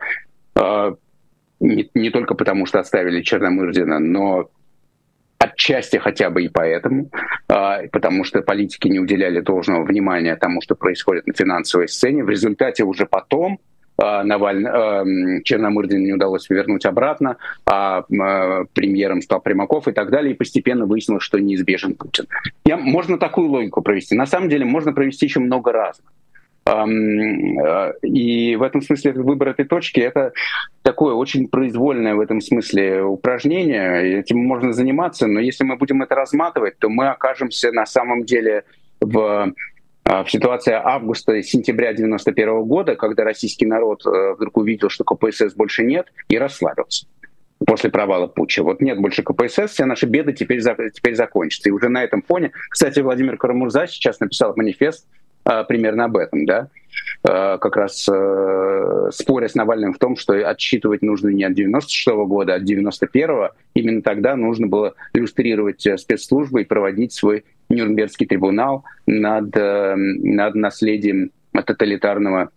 [1.60, 4.50] не, не только потому, что оставили Черномырдина, но
[5.38, 7.10] отчасти хотя бы и поэтому,
[7.46, 12.24] потому что политики не уделяли должного внимания тому, что происходит на финансовой сцене.
[12.24, 13.58] В результате уже потом
[14.00, 17.36] Навальный, э, Черномырдин не удалось вернуть обратно,
[17.66, 22.26] а э, премьером стал Примаков и так далее, и постепенно выяснилось, что неизбежен Путин.
[22.64, 24.14] Я, можно такую логику провести.
[24.14, 25.92] На самом деле можно провести еще много.
[26.66, 30.32] Э, и в этом смысле выбор этой точки— это
[30.82, 34.20] такое очень произвольное в этом смысле упражнение.
[34.20, 38.64] Этим можно заниматься, но если мы будем это разматывать, то мы окажемся на самом деле
[39.00, 39.52] в
[40.04, 45.54] в ситуации августа и сентября 91 года, когда российский народ э, вдруг увидел, что КПСС
[45.54, 47.06] больше нет, и расслабился
[47.66, 48.62] после провала путча.
[48.62, 51.68] Вот нет больше КПСС, все наши беды теперь, теперь закончатся.
[51.68, 55.06] И уже на этом фоне, кстати, Владимир Карамурза сейчас написал манифест
[55.44, 56.68] а, примерно об этом, да,
[57.22, 62.08] а, как раз а, споря с Навальным в том, что отсчитывать нужно не от 96
[62.08, 63.50] -го года, а от 91-го.
[63.74, 71.30] Именно тогда нужно было иллюстрировать спецслужбы и проводить свой Нюрнбергский трибунал над, э, над наследием
[71.52, 72.50] тоталитарного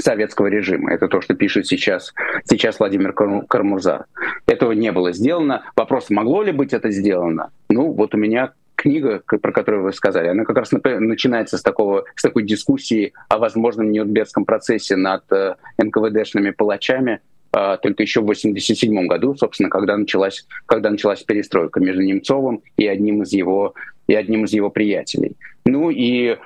[0.00, 0.92] советского режима.
[0.92, 4.06] Это то, что пишет сейчас, сейчас Владимир Кармурза.
[4.46, 5.64] Этого не было сделано.
[5.76, 7.50] Вопрос, могло ли быть это сделано?
[7.68, 12.04] Ну, вот у меня книга, про которую вы сказали, она как раз начинается с, такого,
[12.14, 19.06] с такой дискуссии о возможном Нюрнбергском процессе над э, НКВДшными палачами, только еще в 1987
[19.06, 23.74] году, собственно, когда началась, когда началась перестройка между Немцовым и одним из его
[24.06, 25.36] и одним из его приятелей.
[25.64, 26.36] Ну и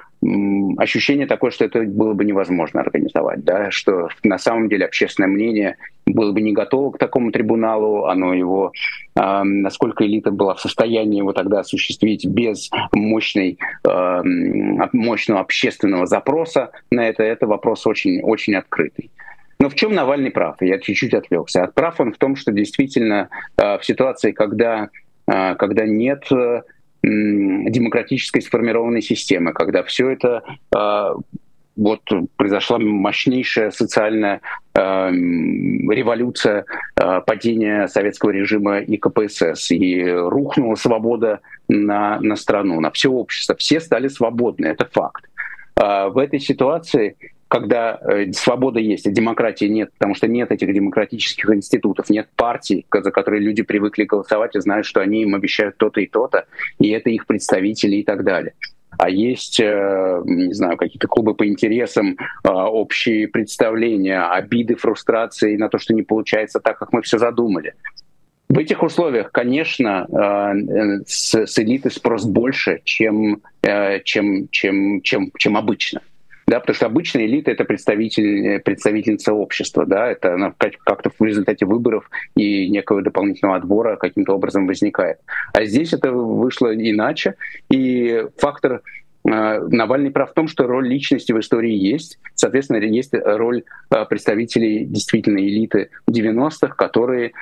[0.79, 5.77] ощущение такое, что это было бы невозможно организовать, да, что на самом деле общественное мнение
[6.07, 8.73] было бы не готово к такому трибуналу, оно его,
[9.17, 14.23] э, насколько элита была в состоянии его тогда осуществить без мощной, э,
[14.93, 19.11] мощного общественного запроса на это, это вопрос очень, очень открытый.
[19.63, 20.57] Но в чем Навальный прав?
[20.61, 21.71] Я чуть-чуть отвлекся.
[21.73, 24.89] Прав он в том, что действительно э, в ситуации, когда,
[25.29, 26.63] э, когда нет э,
[27.05, 30.43] демократической сформированной системы, когда все это
[30.75, 31.15] а,
[31.77, 32.01] вот
[32.37, 34.41] произошла мощнейшая социальная
[34.75, 36.65] э, революция
[36.97, 43.55] э, падения советского режима и КПСС, и рухнула свобода на, на страну, на все общество.
[43.57, 45.25] Все стали свободны, это факт.
[45.77, 47.17] Э, в этой ситуации
[47.53, 52.87] когда э, свобода есть, а демократии нет, потому что нет этих демократических институтов, нет партий,
[52.91, 56.47] за которые люди привыкли голосовать и знают, что они им обещают то-то и то-то,
[56.79, 58.55] и это их представители и так далее.
[58.97, 65.93] а есть, не знаю, какие-то клубы по интересам, общие представления, обиды, фрустрации на то, что
[65.93, 67.75] не получается так, как мы все задумали.
[68.49, 70.07] В этих условиях, конечно,
[71.07, 73.43] с элиты спрос больше, чем,
[74.05, 76.01] чем, чем, чем, чем обычно
[76.47, 81.67] да, потому что обычная элита это представитель, представительница общества, да, это она как-то в результате
[81.67, 85.19] выборов и некого дополнительного отбора каким-то образом возникает.
[85.53, 87.37] А здесь это вышло иначе,
[87.71, 88.83] и фактор
[89.25, 92.19] э, Навальный прав в том, что роль личности в истории есть.
[92.35, 97.33] Соответственно, есть роль э, представителей действительно элиты 90-х, которые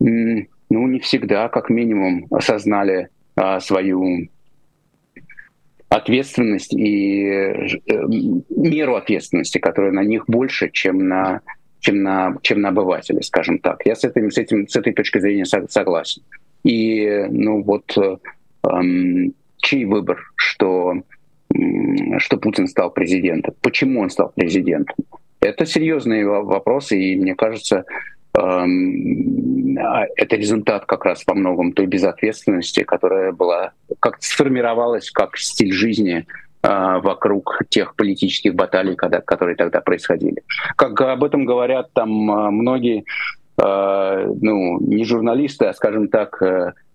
[0.00, 4.28] ну, не всегда, как минимум, осознали э, свою
[5.88, 7.68] ответственность и э,
[8.50, 11.40] меру ответственности, которая на них больше, чем на
[11.80, 13.86] чем на, чем на обывателя, скажем так.
[13.86, 16.22] Я с, этим, с, этим, с этой точки зрения согласен.
[16.64, 20.94] И, ну вот, эм, чей выбор, что,
[22.18, 23.54] что Путин стал президентом?
[23.62, 24.96] Почему он стал президентом?
[25.40, 28.17] Это серьезные вопросы, и мне кажется, Эм,
[30.16, 36.26] это результат как раз во многом той безответственности, которая была, как сформировалась как стиль жизни
[36.62, 36.68] э,
[37.02, 40.42] вокруг тех политических баталий, когда, которые тогда происходили.
[40.76, 43.04] Как об этом говорят там э, многие,
[43.60, 46.40] э, ну, не журналисты, а, скажем так,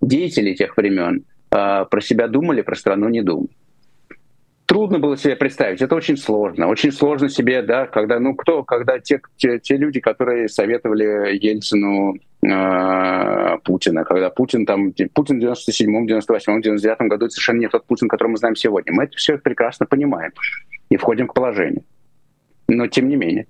[0.02, 3.50] деятели тех времен, про себя думали, про страну не думали
[4.74, 5.84] трудно было себе представить.
[5.84, 6.67] Это очень сложно.
[6.67, 12.15] Очень сложно себе, да, когда, ну, кто, когда те, те, те люди, которые советовали Ельцину
[12.41, 17.86] э, Путина, когда Путин там, Путин в 97-м, 98-м, 99-м году это совершенно не тот
[17.86, 18.93] Путин, который мы знаем сегодня.
[18.93, 20.32] Мы это все прекрасно понимаем
[20.89, 21.84] и входим к положению.
[22.67, 23.45] Но тем не менее.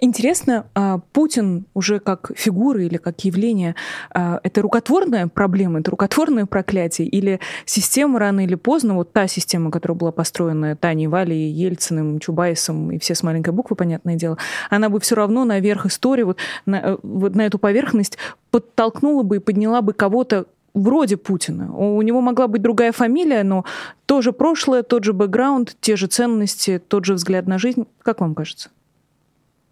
[0.00, 3.74] Интересно, а, Путин уже как фигура или как явление,
[4.10, 9.70] а, это рукотворная проблема, это рукотворное проклятие, или система рано или поздно, вот та система,
[9.70, 14.36] которая была построена Таней Валей, Ельциным, Чубайсом и все с маленькой буквы, понятное дело,
[14.68, 18.18] она бы все равно наверх истории, вот на, э, вот на эту поверхность
[18.50, 21.74] подтолкнула бы и подняла бы кого-то вроде Путина.
[21.74, 23.64] У него могла быть другая фамилия, но
[24.06, 27.86] тоже прошлое, тот же бэкграунд, те же ценности, тот же взгляд на жизнь.
[28.02, 28.70] Как вам кажется?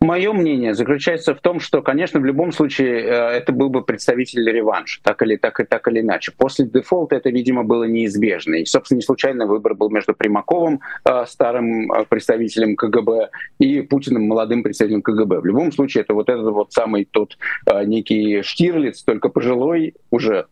[0.03, 4.51] Мое мнение заключается в том, что, конечно, в любом случае э, это был бы представитель
[4.51, 6.33] реванша, так или, так, и, так или иначе.
[6.37, 8.57] После дефолта это, видимо, было неизбежно.
[8.57, 13.31] И, собственно, не случайно выбор был между Примаковым, э, старым э, представителем КГБ,
[13.61, 15.39] и Путиным, молодым представителем КГБ.
[15.39, 17.39] В любом случае это вот этот вот самый тот
[17.85, 20.47] некий Штирлиц, только пожилой уже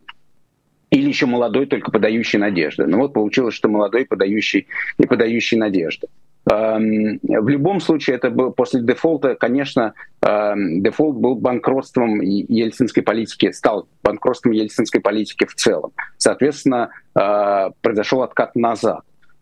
[0.91, 2.85] или еще молодой, только подающий надежды.
[2.85, 6.07] Ну вот получилось, что молодой, подающий и подающий надежды.
[6.49, 13.51] Эм, в любом случае, это был после дефолта, конечно, эм, дефолт был банкротством ельцинской политики,
[13.51, 15.91] стал банкротством ельцинской политики в целом.
[16.17, 19.01] Соответственно, э, произошел откат назад.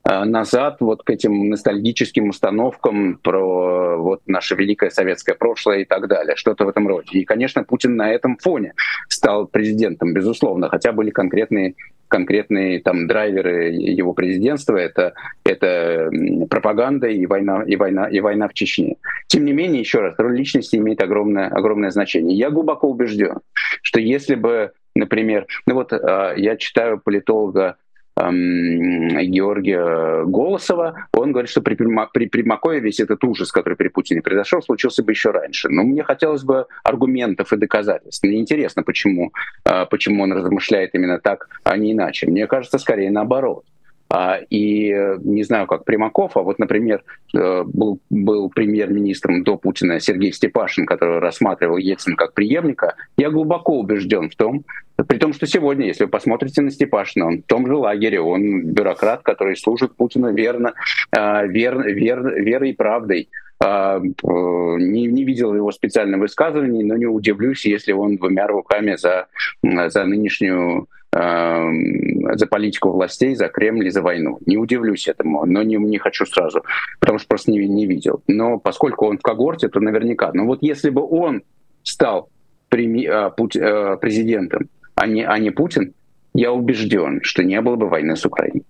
[0.09, 6.07] Э, назад вот к этим ностальгическим установкам про вот наше великое советское прошлое и так
[6.07, 7.19] далее, что-то в этом роде.
[7.19, 8.73] И, конечно, Путин на этом фоне
[9.07, 11.75] стал президентом, безусловно, хотя были конкретные
[12.09, 15.13] конкретные там драйверы его президентства это
[15.45, 16.09] это
[16.49, 18.97] пропаганда и война и война и война в Чечне.
[19.27, 22.37] Тем не менее, еще раз, роль личности имеет огромное огромное значение.
[22.37, 23.39] Я глубоко убежден,
[23.81, 27.77] что если бы, например, ну вот э, я читаю политолога
[28.19, 34.61] Георгия Голосова, он говорит, что при, при Примакове весь этот ужас, который при Путине произошел,
[34.61, 35.69] случился бы еще раньше.
[35.69, 38.23] Но мне хотелось бы аргументов и доказательств.
[38.23, 39.31] Мне интересно, почему,
[39.63, 42.27] а, почему он размышляет именно так, а не иначе.
[42.27, 43.63] Мне кажется, скорее наоборот.
[44.11, 44.91] А, и
[45.23, 47.03] не знаю, как Примаков, а вот, например,
[47.35, 52.95] э, был, был премьер-министром до Путина Сергей Степашин, который рассматривал Ельцин как преемника.
[53.17, 54.65] Я глубоко убежден в том,
[55.07, 58.63] при том, что сегодня, если вы посмотрите на Степашина, он в том же лагере, он
[58.63, 60.73] бюрократ, который служит Путину верно,
[61.11, 63.29] а, вер, вер, верой и правдой.
[63.61, 69.27] А, не, не видел его специальных высказываний, но не удивлюсь, если он двумя руками за,
[69.61, 74.37] за нынешнюю за политику властей, за Кремль и за войну.
[74.45, 76.63] Не удивлюсь этому, но не, не хочу сразу,
[76.99, 78.21] потому что просто не, не видел.
[78.27, 80.29] Но поскольку он в когорте, то наверняка.
[80.33, 81.41] Но вот если бы он
[81.81, 82.29] стал
[82.69, 85.95] преми, а, а, президентом, а не, а не Путин,
[86.35, 88.63] я убежден, что не было бы войны с Украиной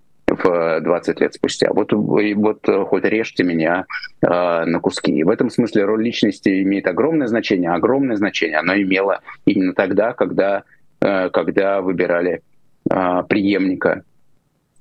[0.43, 1.69] в 20 лет спустя.
[1.73, 3.85] Вот, вот хоть режьте меня
[4.21, 5.11] э, на куски.
[5.11, 8.57] И в этом смысле роль личности имеет огромное значение, огромное значение.
[8.57, 10.63] Оно имело именно тогда, когда
[11.01, 12.41] Э, когда выбирали
[12.89, 14.03] а, преемника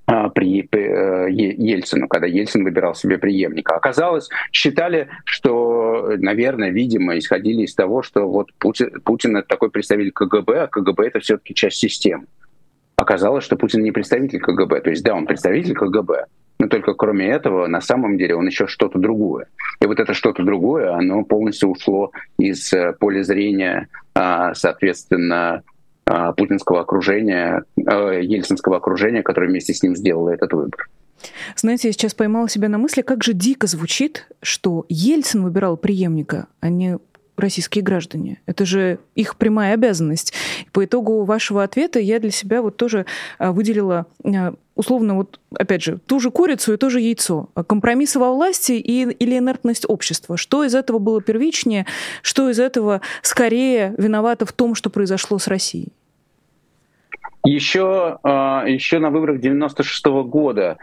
[0.06, 3.76] а, при э, Ельцину, когда Ельцин выбирал себе преемника.
[3.76, 10.12] Оказалось, считали, что, наверное, видимо, исходили из того, что вот Путин, Путин это такой представитель
[10.12, 12.26] КГБ, а КГБ это все-таки часть системы.
[12.98, 14.80] Оказалось, что Путин не представитель КГБ.
[14.80, 16.26] То есть, да, он представитель КГБ,
[16.58, 19.46] но только кроме этого, на самом деле, он еще что-то другое.
[19.80, 23.86] И вот это что-то другое, оно полностью ушло из э, поля зрения,
[24.16, 25.62] а, соответственно,
[26.06, 30.88] а, путинского окружения, э, ельцинского окружения, которое вместе с ним сделало этот выбор.
[31.54, 36.48] Знаете, я сейчас поймала себя на мысли, как же дико звучит, что Ельцин выбирал преемника,
[36.60, 36.98] а не
[37.38, 38.40] российские граждане.
[38.46, 40.32] Это же их прямая обязанность.
[40.72, 43.06] По итогу вашего ответа я для себя вот тоже
[43.38, 47.48] а, выделила а, условно, вот опять же, ту же курицу и то же яйцо.
[47.66, 50.36] Компромиссы во власти и, или инертность общества.
[50.36, 51.84] Что из этого было первичнее,
[52.22, 55.92] что из этого скорее виновато в том, что произошло с Россией?
[57.44, 60.78] Еще, а, еще на выборах 96 -го года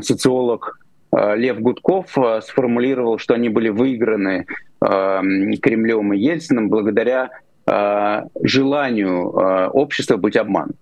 [0.00, 0.77] социолог
[1.12, 4.46] Лев Гудков э, сформулировал, что они были выиграны
[4.80, 5.20] э,
[5.62, 7.30] Кремлем и Ельцином благодаря
[8.42, 10.78] желанию общества быть обманутым.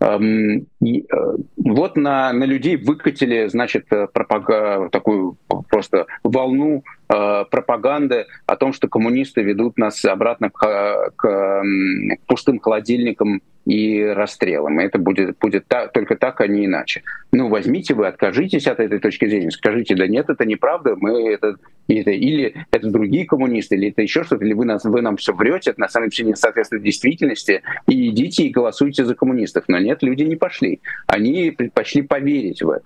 [0.00, 0.66] Эм,
[1.58, 4.90] вот на, на людей выкатили, значит, пропаг...
[4.90, 5.36] такую
[5.68, 13.40] просто волну пропаганды о том, что коммунисты ведут нас обратно к, к, к пустым холодильникам
[13.68, 14.80] и расстрелом.
[14.80, 17.02] И это будет, будет так, только так, а не иначе.
[17.32, 21.56] Ну, возьмите вы, откажитесь от этой точки зрения, скажите, да нет, это неправда, мы это,
[21.86, 25.34] это или это другие коммунисты, или это еще что-то, или вы, нас, вы нам все
[25.34, 29.64] врете, это на самом деле не соответствует действительности, и идите и голосуйте за коммунистов.
[29.68, 30.80] Но нет, люди не пошли.
[31.06, 32.84] Они предпочли поверить в это.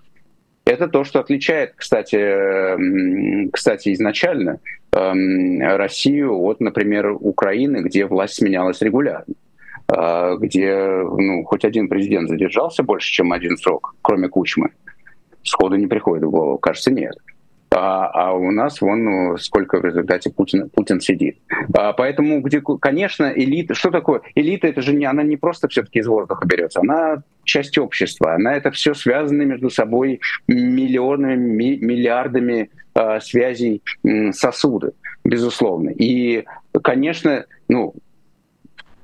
[0.64, 4.60] Это то, что отличает, кстати, кстати изначально
[4.92, 9.34] эм, Россию от, например, Украины, где власть сменялась регулярно.
[9.88, 14.70] А, где ну, хоть один президент задержался больше, чем один срок, кроме Кучмы.
[15.42, 17.14] Сходу не приходит в голову, кажется, нет.
[17.74, 21.38] А, а у нас вон ну, сколько в результате Путин, Путин сидит.
[21.74, 24.22] А, поэтому, где, конечно, элита, что такое?
[24.34, 28.54] Элита, это же не, она не просто все-таки из воздуха берется, она часть общества, она
[28.56, 33.82] это все связаны между собой миллионами, ми, миллиардами а, связей
[34.32, 34.92] сосуды,
[35.24, 35.90] безусловно.
[35.90, 36.44] И,
[36.82, 37.94] конечно, ну,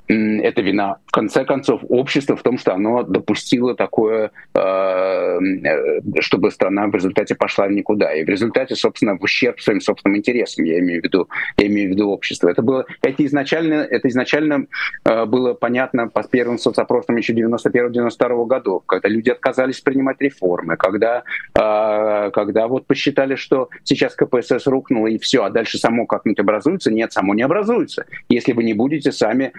[0.08, 6.50] это вина, в конце концов, общества в том, что оно допустило такое, э, э, чтобы
[6.50, 8.14] страна в результате пошла в никуда.
[8.14, 11.28] И в результате, собственно, в ущерб своим собственным интересам, я имею в виду,
[11.58, 12.48] я имею в виду общество.
[12.48, 14.66] Это было, это изначально, это изначально
[15.04, 21.22] э, было понятно по первым соцопросам еще 91-92 году, когда люди отказались принимать реформы, когда,
[21.52, 26.90] когда вот посчитали, что сейчас КПСС рухнуло и все, а дальше само как-нибудь образуется.
[26.90, 29.52] Нет, само не образуется, если вы не будете сами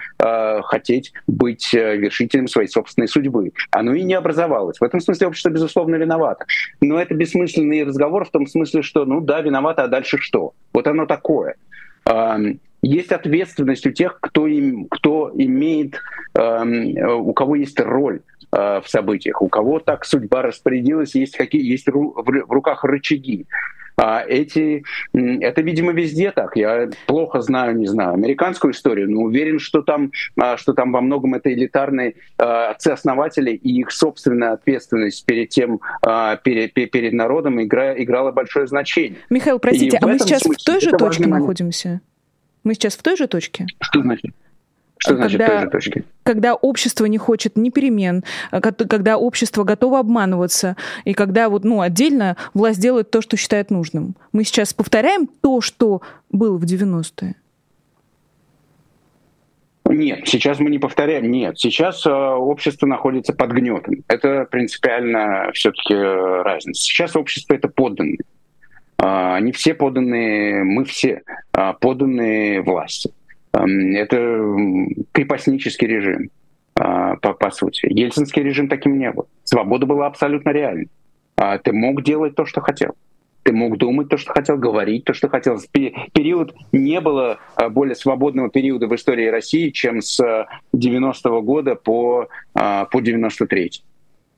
[0.63, 3.51] хотеть быть э, вершителем своей собственной судьбы.
[3.71, 4.79] Оно и не образовалось.
[4.79, 6.45] В этом смысле общество, безусловно, виновато.
[6.81, 10.53] Но это бессмысленный разговор в том смысле, что, ну да, виновато, а дальше что?
[10.73, 11.55] Вот оно такое.
[12.81, 15.99] Есть ответственность у тех, кто, им, кто имеет,
[16.33, 18.21] у кого есть роль
[18.51, 23.47] э, в событиях, у кого так судьба распорядилась, есть, какие, есть в руках рычаги.
[24.01, 24.83] А эти,
[25.13, 26.55] это, видимо, везде так.
[26.55, 31.01] Я плохо знаю, не знаю, американскую историю, но уверен, что там, а, что там во
[31.01, 37.61] многом это элитарные а, отцы-основатели и их собственная ответственность перед тем, а, перед, перед народом
[37.61, 39.19] игра, играла большое значение.
[39.29, 41.99] Михаил, простите, и а мы сейчас в той же точке находимся?
[42.63, 43.65] Мы сейчас в той же точке?
[43.81, 44.33] Что значит?
[45.01, 46.03] Что значит когда, той же точки?
[46.23, 50.75] Когда общество не хочет ни перемен, а когда общество готово обманываться,
[51.05, 54.15] и когда вот, ну, отдельно власть делает то, что считает нужным.
[54.33, 57.35] Мы сейчас повторяем то, что было в 90-е?
[59.85, 61.31] Нет, сейчас мы не повторяем.
[61.31, 64.03] Нет, сейчас э, общество находится под гнетом.
[64.09, 66.83] Это принципиально все-таки разница.
[66.83, 68.19] Сейчас общество это подданные.
[69.01, 71.23] Э, они все подданные, мы все
[71.53, 73.11] э, подданные власти.
[73.53, 74.17] Эм, это
[75.11, 76.29] крепостнический режим,
[76.75, 77.87] а, по, по сути.
[77.89, 79.27] Ельцинский режим таким не был.
[79.43, 80.89] Свобода была абсолютно реальной.
[81.35, 82.95] А, ты мог делать то, что хотел.
[83.43, 85.59] Ты мог думать то, что хотел, говорить то, что хотел.
[85.71, 90.19] Период не было а, более свободного периода в истории России, чем с
[90.75, 93.83] 90-го года по, по 93-й.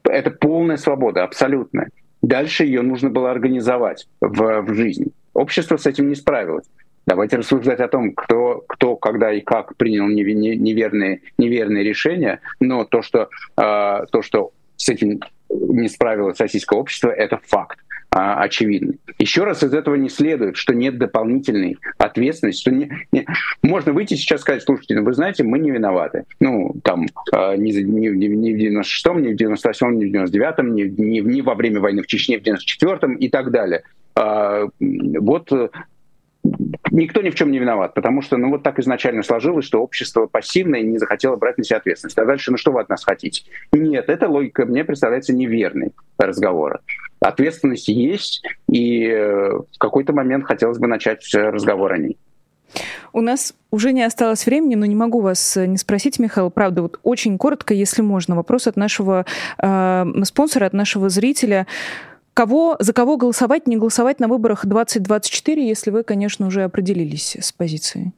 [0.04, 1.90] Это полная свобода, абсолютная.
[2.22, 5.08] Дальше ее нужно было организовать в, в жизни.
[5.34, 6.66] Общество с этим не справилось.
[7.12, 13.02] Давайте рассуждать о том, кто, кто когда и как принял неверные, неверные решения, но то,
[13.02, 17.80] что, э, то, что с этим не справилось российское общество, это факт
[18.12, 19.02] а, очевидный.
[19.20, 23.28] Еще раз из этого не следует, что нет дополнительной ответственности, что не, не,
[23.62, 26.24] можно выйти сейчас и сказать, слушайте, ну вы знаете, мы не виноваты.
[26.40, 30.84] Ну, там, э, ни, ни, ни, в 96-м, ни в 97-м, ни в 99-м, ни,
[30.84, 33.84] ни, ни во время войны в Чечне в 94-м и так далее.
[34.16, 35.52] Э, вот
[36.92, 40.28] никто ни в чем не виноват, потому что, ну, вот так изначально сложилось, что общество
[40.28, 42.18] пассивное не захотело брать на себя ответственность.
[42.18, 43.44] А дальше, ну, что вы от нас хотите?
[43.72, 46.82] Нет, эта логика мне представляется неверной разговора.
[47.20, 52.18] Ответственность есть, и э, в какой-то момент хотелось бы начать разговор о ней.
[53.14, 56.82] У нас уже не осталось времени, но не могу вас э, не спросить, Михаил, правда,
[56.82, 59.26] вот очень коротко, если можно, вопрос от нашего
[59.58, 61.68] э, спонсора, от нашего зрителя.
[62.34, 67.52] Кого, за кого голосовать, не голосовать на выборах 2024, если вы, конечно, уже определились с
[67.52, 68.14] позицией?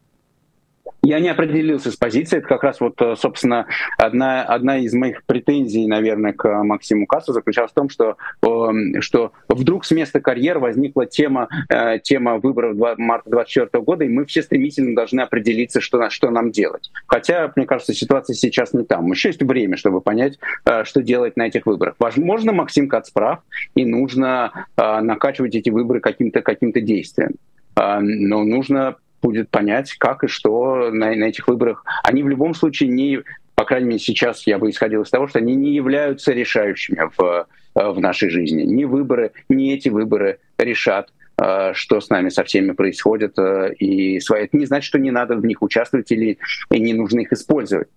[1.05, 2.39] Я не определился с позицией.
[2.39, 7.33] Это как раз вот, э, собственно, одна, одна из моих претензий, наверное, к Максиму Кассу
[7.33, 12.77] заключалась в том, что, эм, что вдруг с места карьер возникла тема, э, тема выборов
[12.77, 16.89] 2, марта 2024 года, и мы все стремительно должны определиться, что, что нам делать.
[17.05, 19.11] Хотя, мне кажется, ситуация сейчас не там.
[19.11, 21.95] Еще есть время, чтобы понять, э, что делать на этих выборах.
[21.99, 23.39] Возможно, Максим Кац прав,
[23.75, 27.33] и нужно накачивать эти выборы каким-то каким действием.
[27.75, 31.83] Но нужно будет понять, как и что на, на этих выборах.
[32.03, 33.21] Они в любом случае не,
[33.55, 37.47] по крайней мере, сейчас я бы исходил из того, что они не являются решающими в,
[37.75, 38.63] э, в нашей жизни.
[38.63, 41.11] Ни выборы, ни эти выборы решат
[41.41, 43.39] э, что с нами со всеми происходит.
[43.39, 46.37] Э, и это не значит, что не надо в них участвовать или
[46.69, 47.87] не нужно их использовать.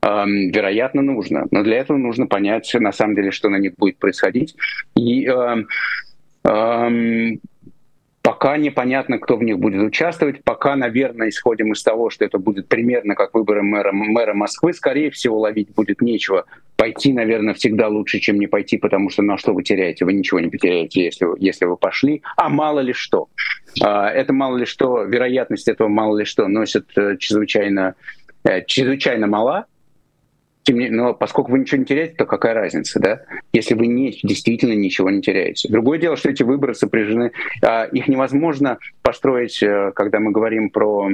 [0.00, 1.46] Эм, вероятно, нужно.
[1.50, 4.54] Но для этого нужно понять, на самом деле, что на них будет происходить.
[4.96, 5.66] И эм,
[6.44, 7.40] эм,
[8.28, 10.44] Пока непонятно, кто в них будет участвовать.
[10.44, 14.74] Пока, наверное, исходим из того, что это будет примерно как выборы мэра, мэра Москвы.
[14.74, 16.44] Скорее всего, ловить будет нечего.
[16.76, 20.04] Пойти, наверное, всегда лучше, чем не пойти, потому что ну а что вы теряете?
[20.04, 22.20] Вы ничего не потеряете, если, если вы пошли.
[22.36, 23.30] А мало ли что.
[23.82, 27.94] А, это мало ли что, вероятность этого мало ли что носит э, чрезвычайно,
[28.44, 29.64] э, чрезвычайно мала
[30.72, 33.22] но поскольку вы ничего не теряете, то какая разница, да?
[33.52, 35.68] Если вы не, действительно ничего не теряете.
[35.68, 41.10] Другое дело, что эти выборы сопряжены, а, их невозможно построить, э, когда мы говорим про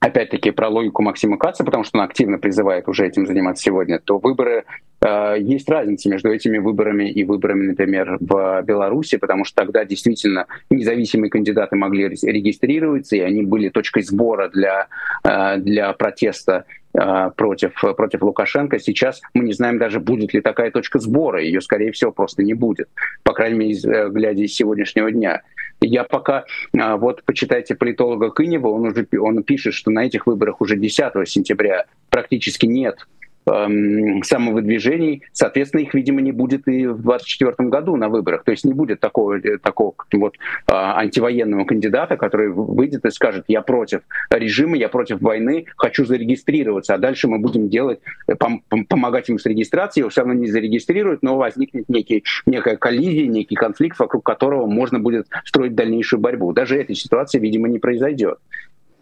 [0.00, 4.18] опять-таки про логику Максима Каца, потому что он активно призывает уже этим заниматься сегодня, то
[4.18, 4.64] выборы
[5.02, 10.46] э, есть разница между этими выборами и выборами, например, в Беларуси, потому что тогда действительно
[10.70, 14.88] независимые кандидаты могли регистрироваться, и они были точкой сбора для,
[15.22, 18.78] э, для протеста против, против Лукашенко.
[18.78, 21.42] Сейчас мы не знаем даже, будет ли такая точка сбора.
[21.42, 22.88] Ее, скорее всего, просто не будет.
[23.22, 25.42] По крайней мере, э, глядя из сегодняшнего дня.
[25.80, 30.60] Я пока, э, вот почитайте политолога Кынева, он уже он пишет, что на этих выборах
[30.60, 33.06] уже 10 сентября практически нет
[33.46, 38.44] самовыдвижений, соответственно, их, видимо, не будет и в 2024 году на выборах.
[38.44, 40.36] То есть не будет такого, э, такого вот
[40.66, 46.94] а, антивоенного кандидата, который выйдет и скажет, я против режима, я против войны, хочу зарегистрироваться,
[46.94, 50.46] а дальше мы будем делать, э, пом помогать ему с регистрацией, его все равно не
[50.48, 56.52] зарегистрируют, но возникнет некий, некая коллизия, некий конфликт, вокруг которого можно будет строить дальнейшую борьбу.
[56.52, 58.38] Даже этой ситуации, видимо, не произойдет.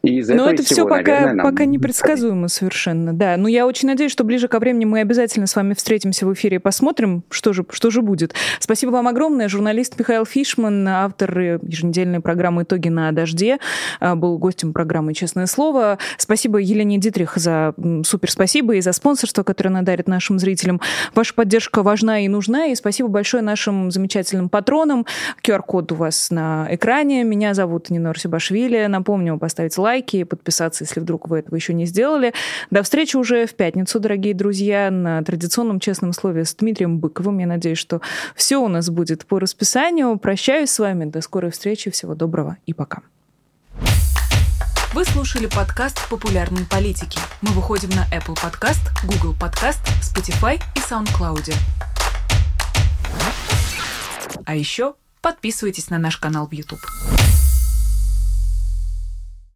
[0.02, 1.50] И из Но это всего, все пока, наверное, нам...
[1.50, 3.36] пока непредсказуемо совершенно, да.
[3.36, 6.56] Но я очень надеюсь, что ближе ко времени мы обязательно с вами встретимся в эфире
[6.56, 8.34] и посмотрим, что же, что же будет.
[8.60, 9.48] Спасибо вам огромное.
[9.48, 13.58] Журналист Михаил Фишман, автор еженедельной программы «Итоги на дожде»,
[13.98, 15.98] а, был гостем программы «Честное слово».
[16.16, 17.74] Спасибо Елене Дитрих за
[18.04, 20.80] супер спасибо и за спонсорство, которое она дарит нашим зрителям.
[21.14, 22.66] Ваша поддержка важна и нужна.
[22.66, 25.06] И спасибо большое нашим замечательным патронам.
[25.42, 27.24] QR-код у вас на экране.
[27.24, 28.86] Меня зовут Нина Арсибашвили.
[28.86, 32.34] Напомню, поставить лайк лайки, подписаться, если вдруг вы этого еще не сделали.
[32.70, 37.38] До встречи уже в пятницу, дорогие друзья, на традиционном честном слове с Дмитрием Быковым.
[37.38, 38.02] Я надеюсь, что
[38.36, 40.18] все у нас будет по расписанию.
[40.18, 41.06] Прощаюсь с вами.
[41.06, 41.90] До скорой встречи.
[41.90, 43.00] Всего доброго и пока.
[44.92, 47.18] Вы слушали подкаст «Популярные политики».
[47.40, 51.54] Мы выходим на Apple Podcast, Google Podcast, Spotify и SoundCloud.
[54.44, 56.80] А еще подписывайтесь на наш канал в YouTube.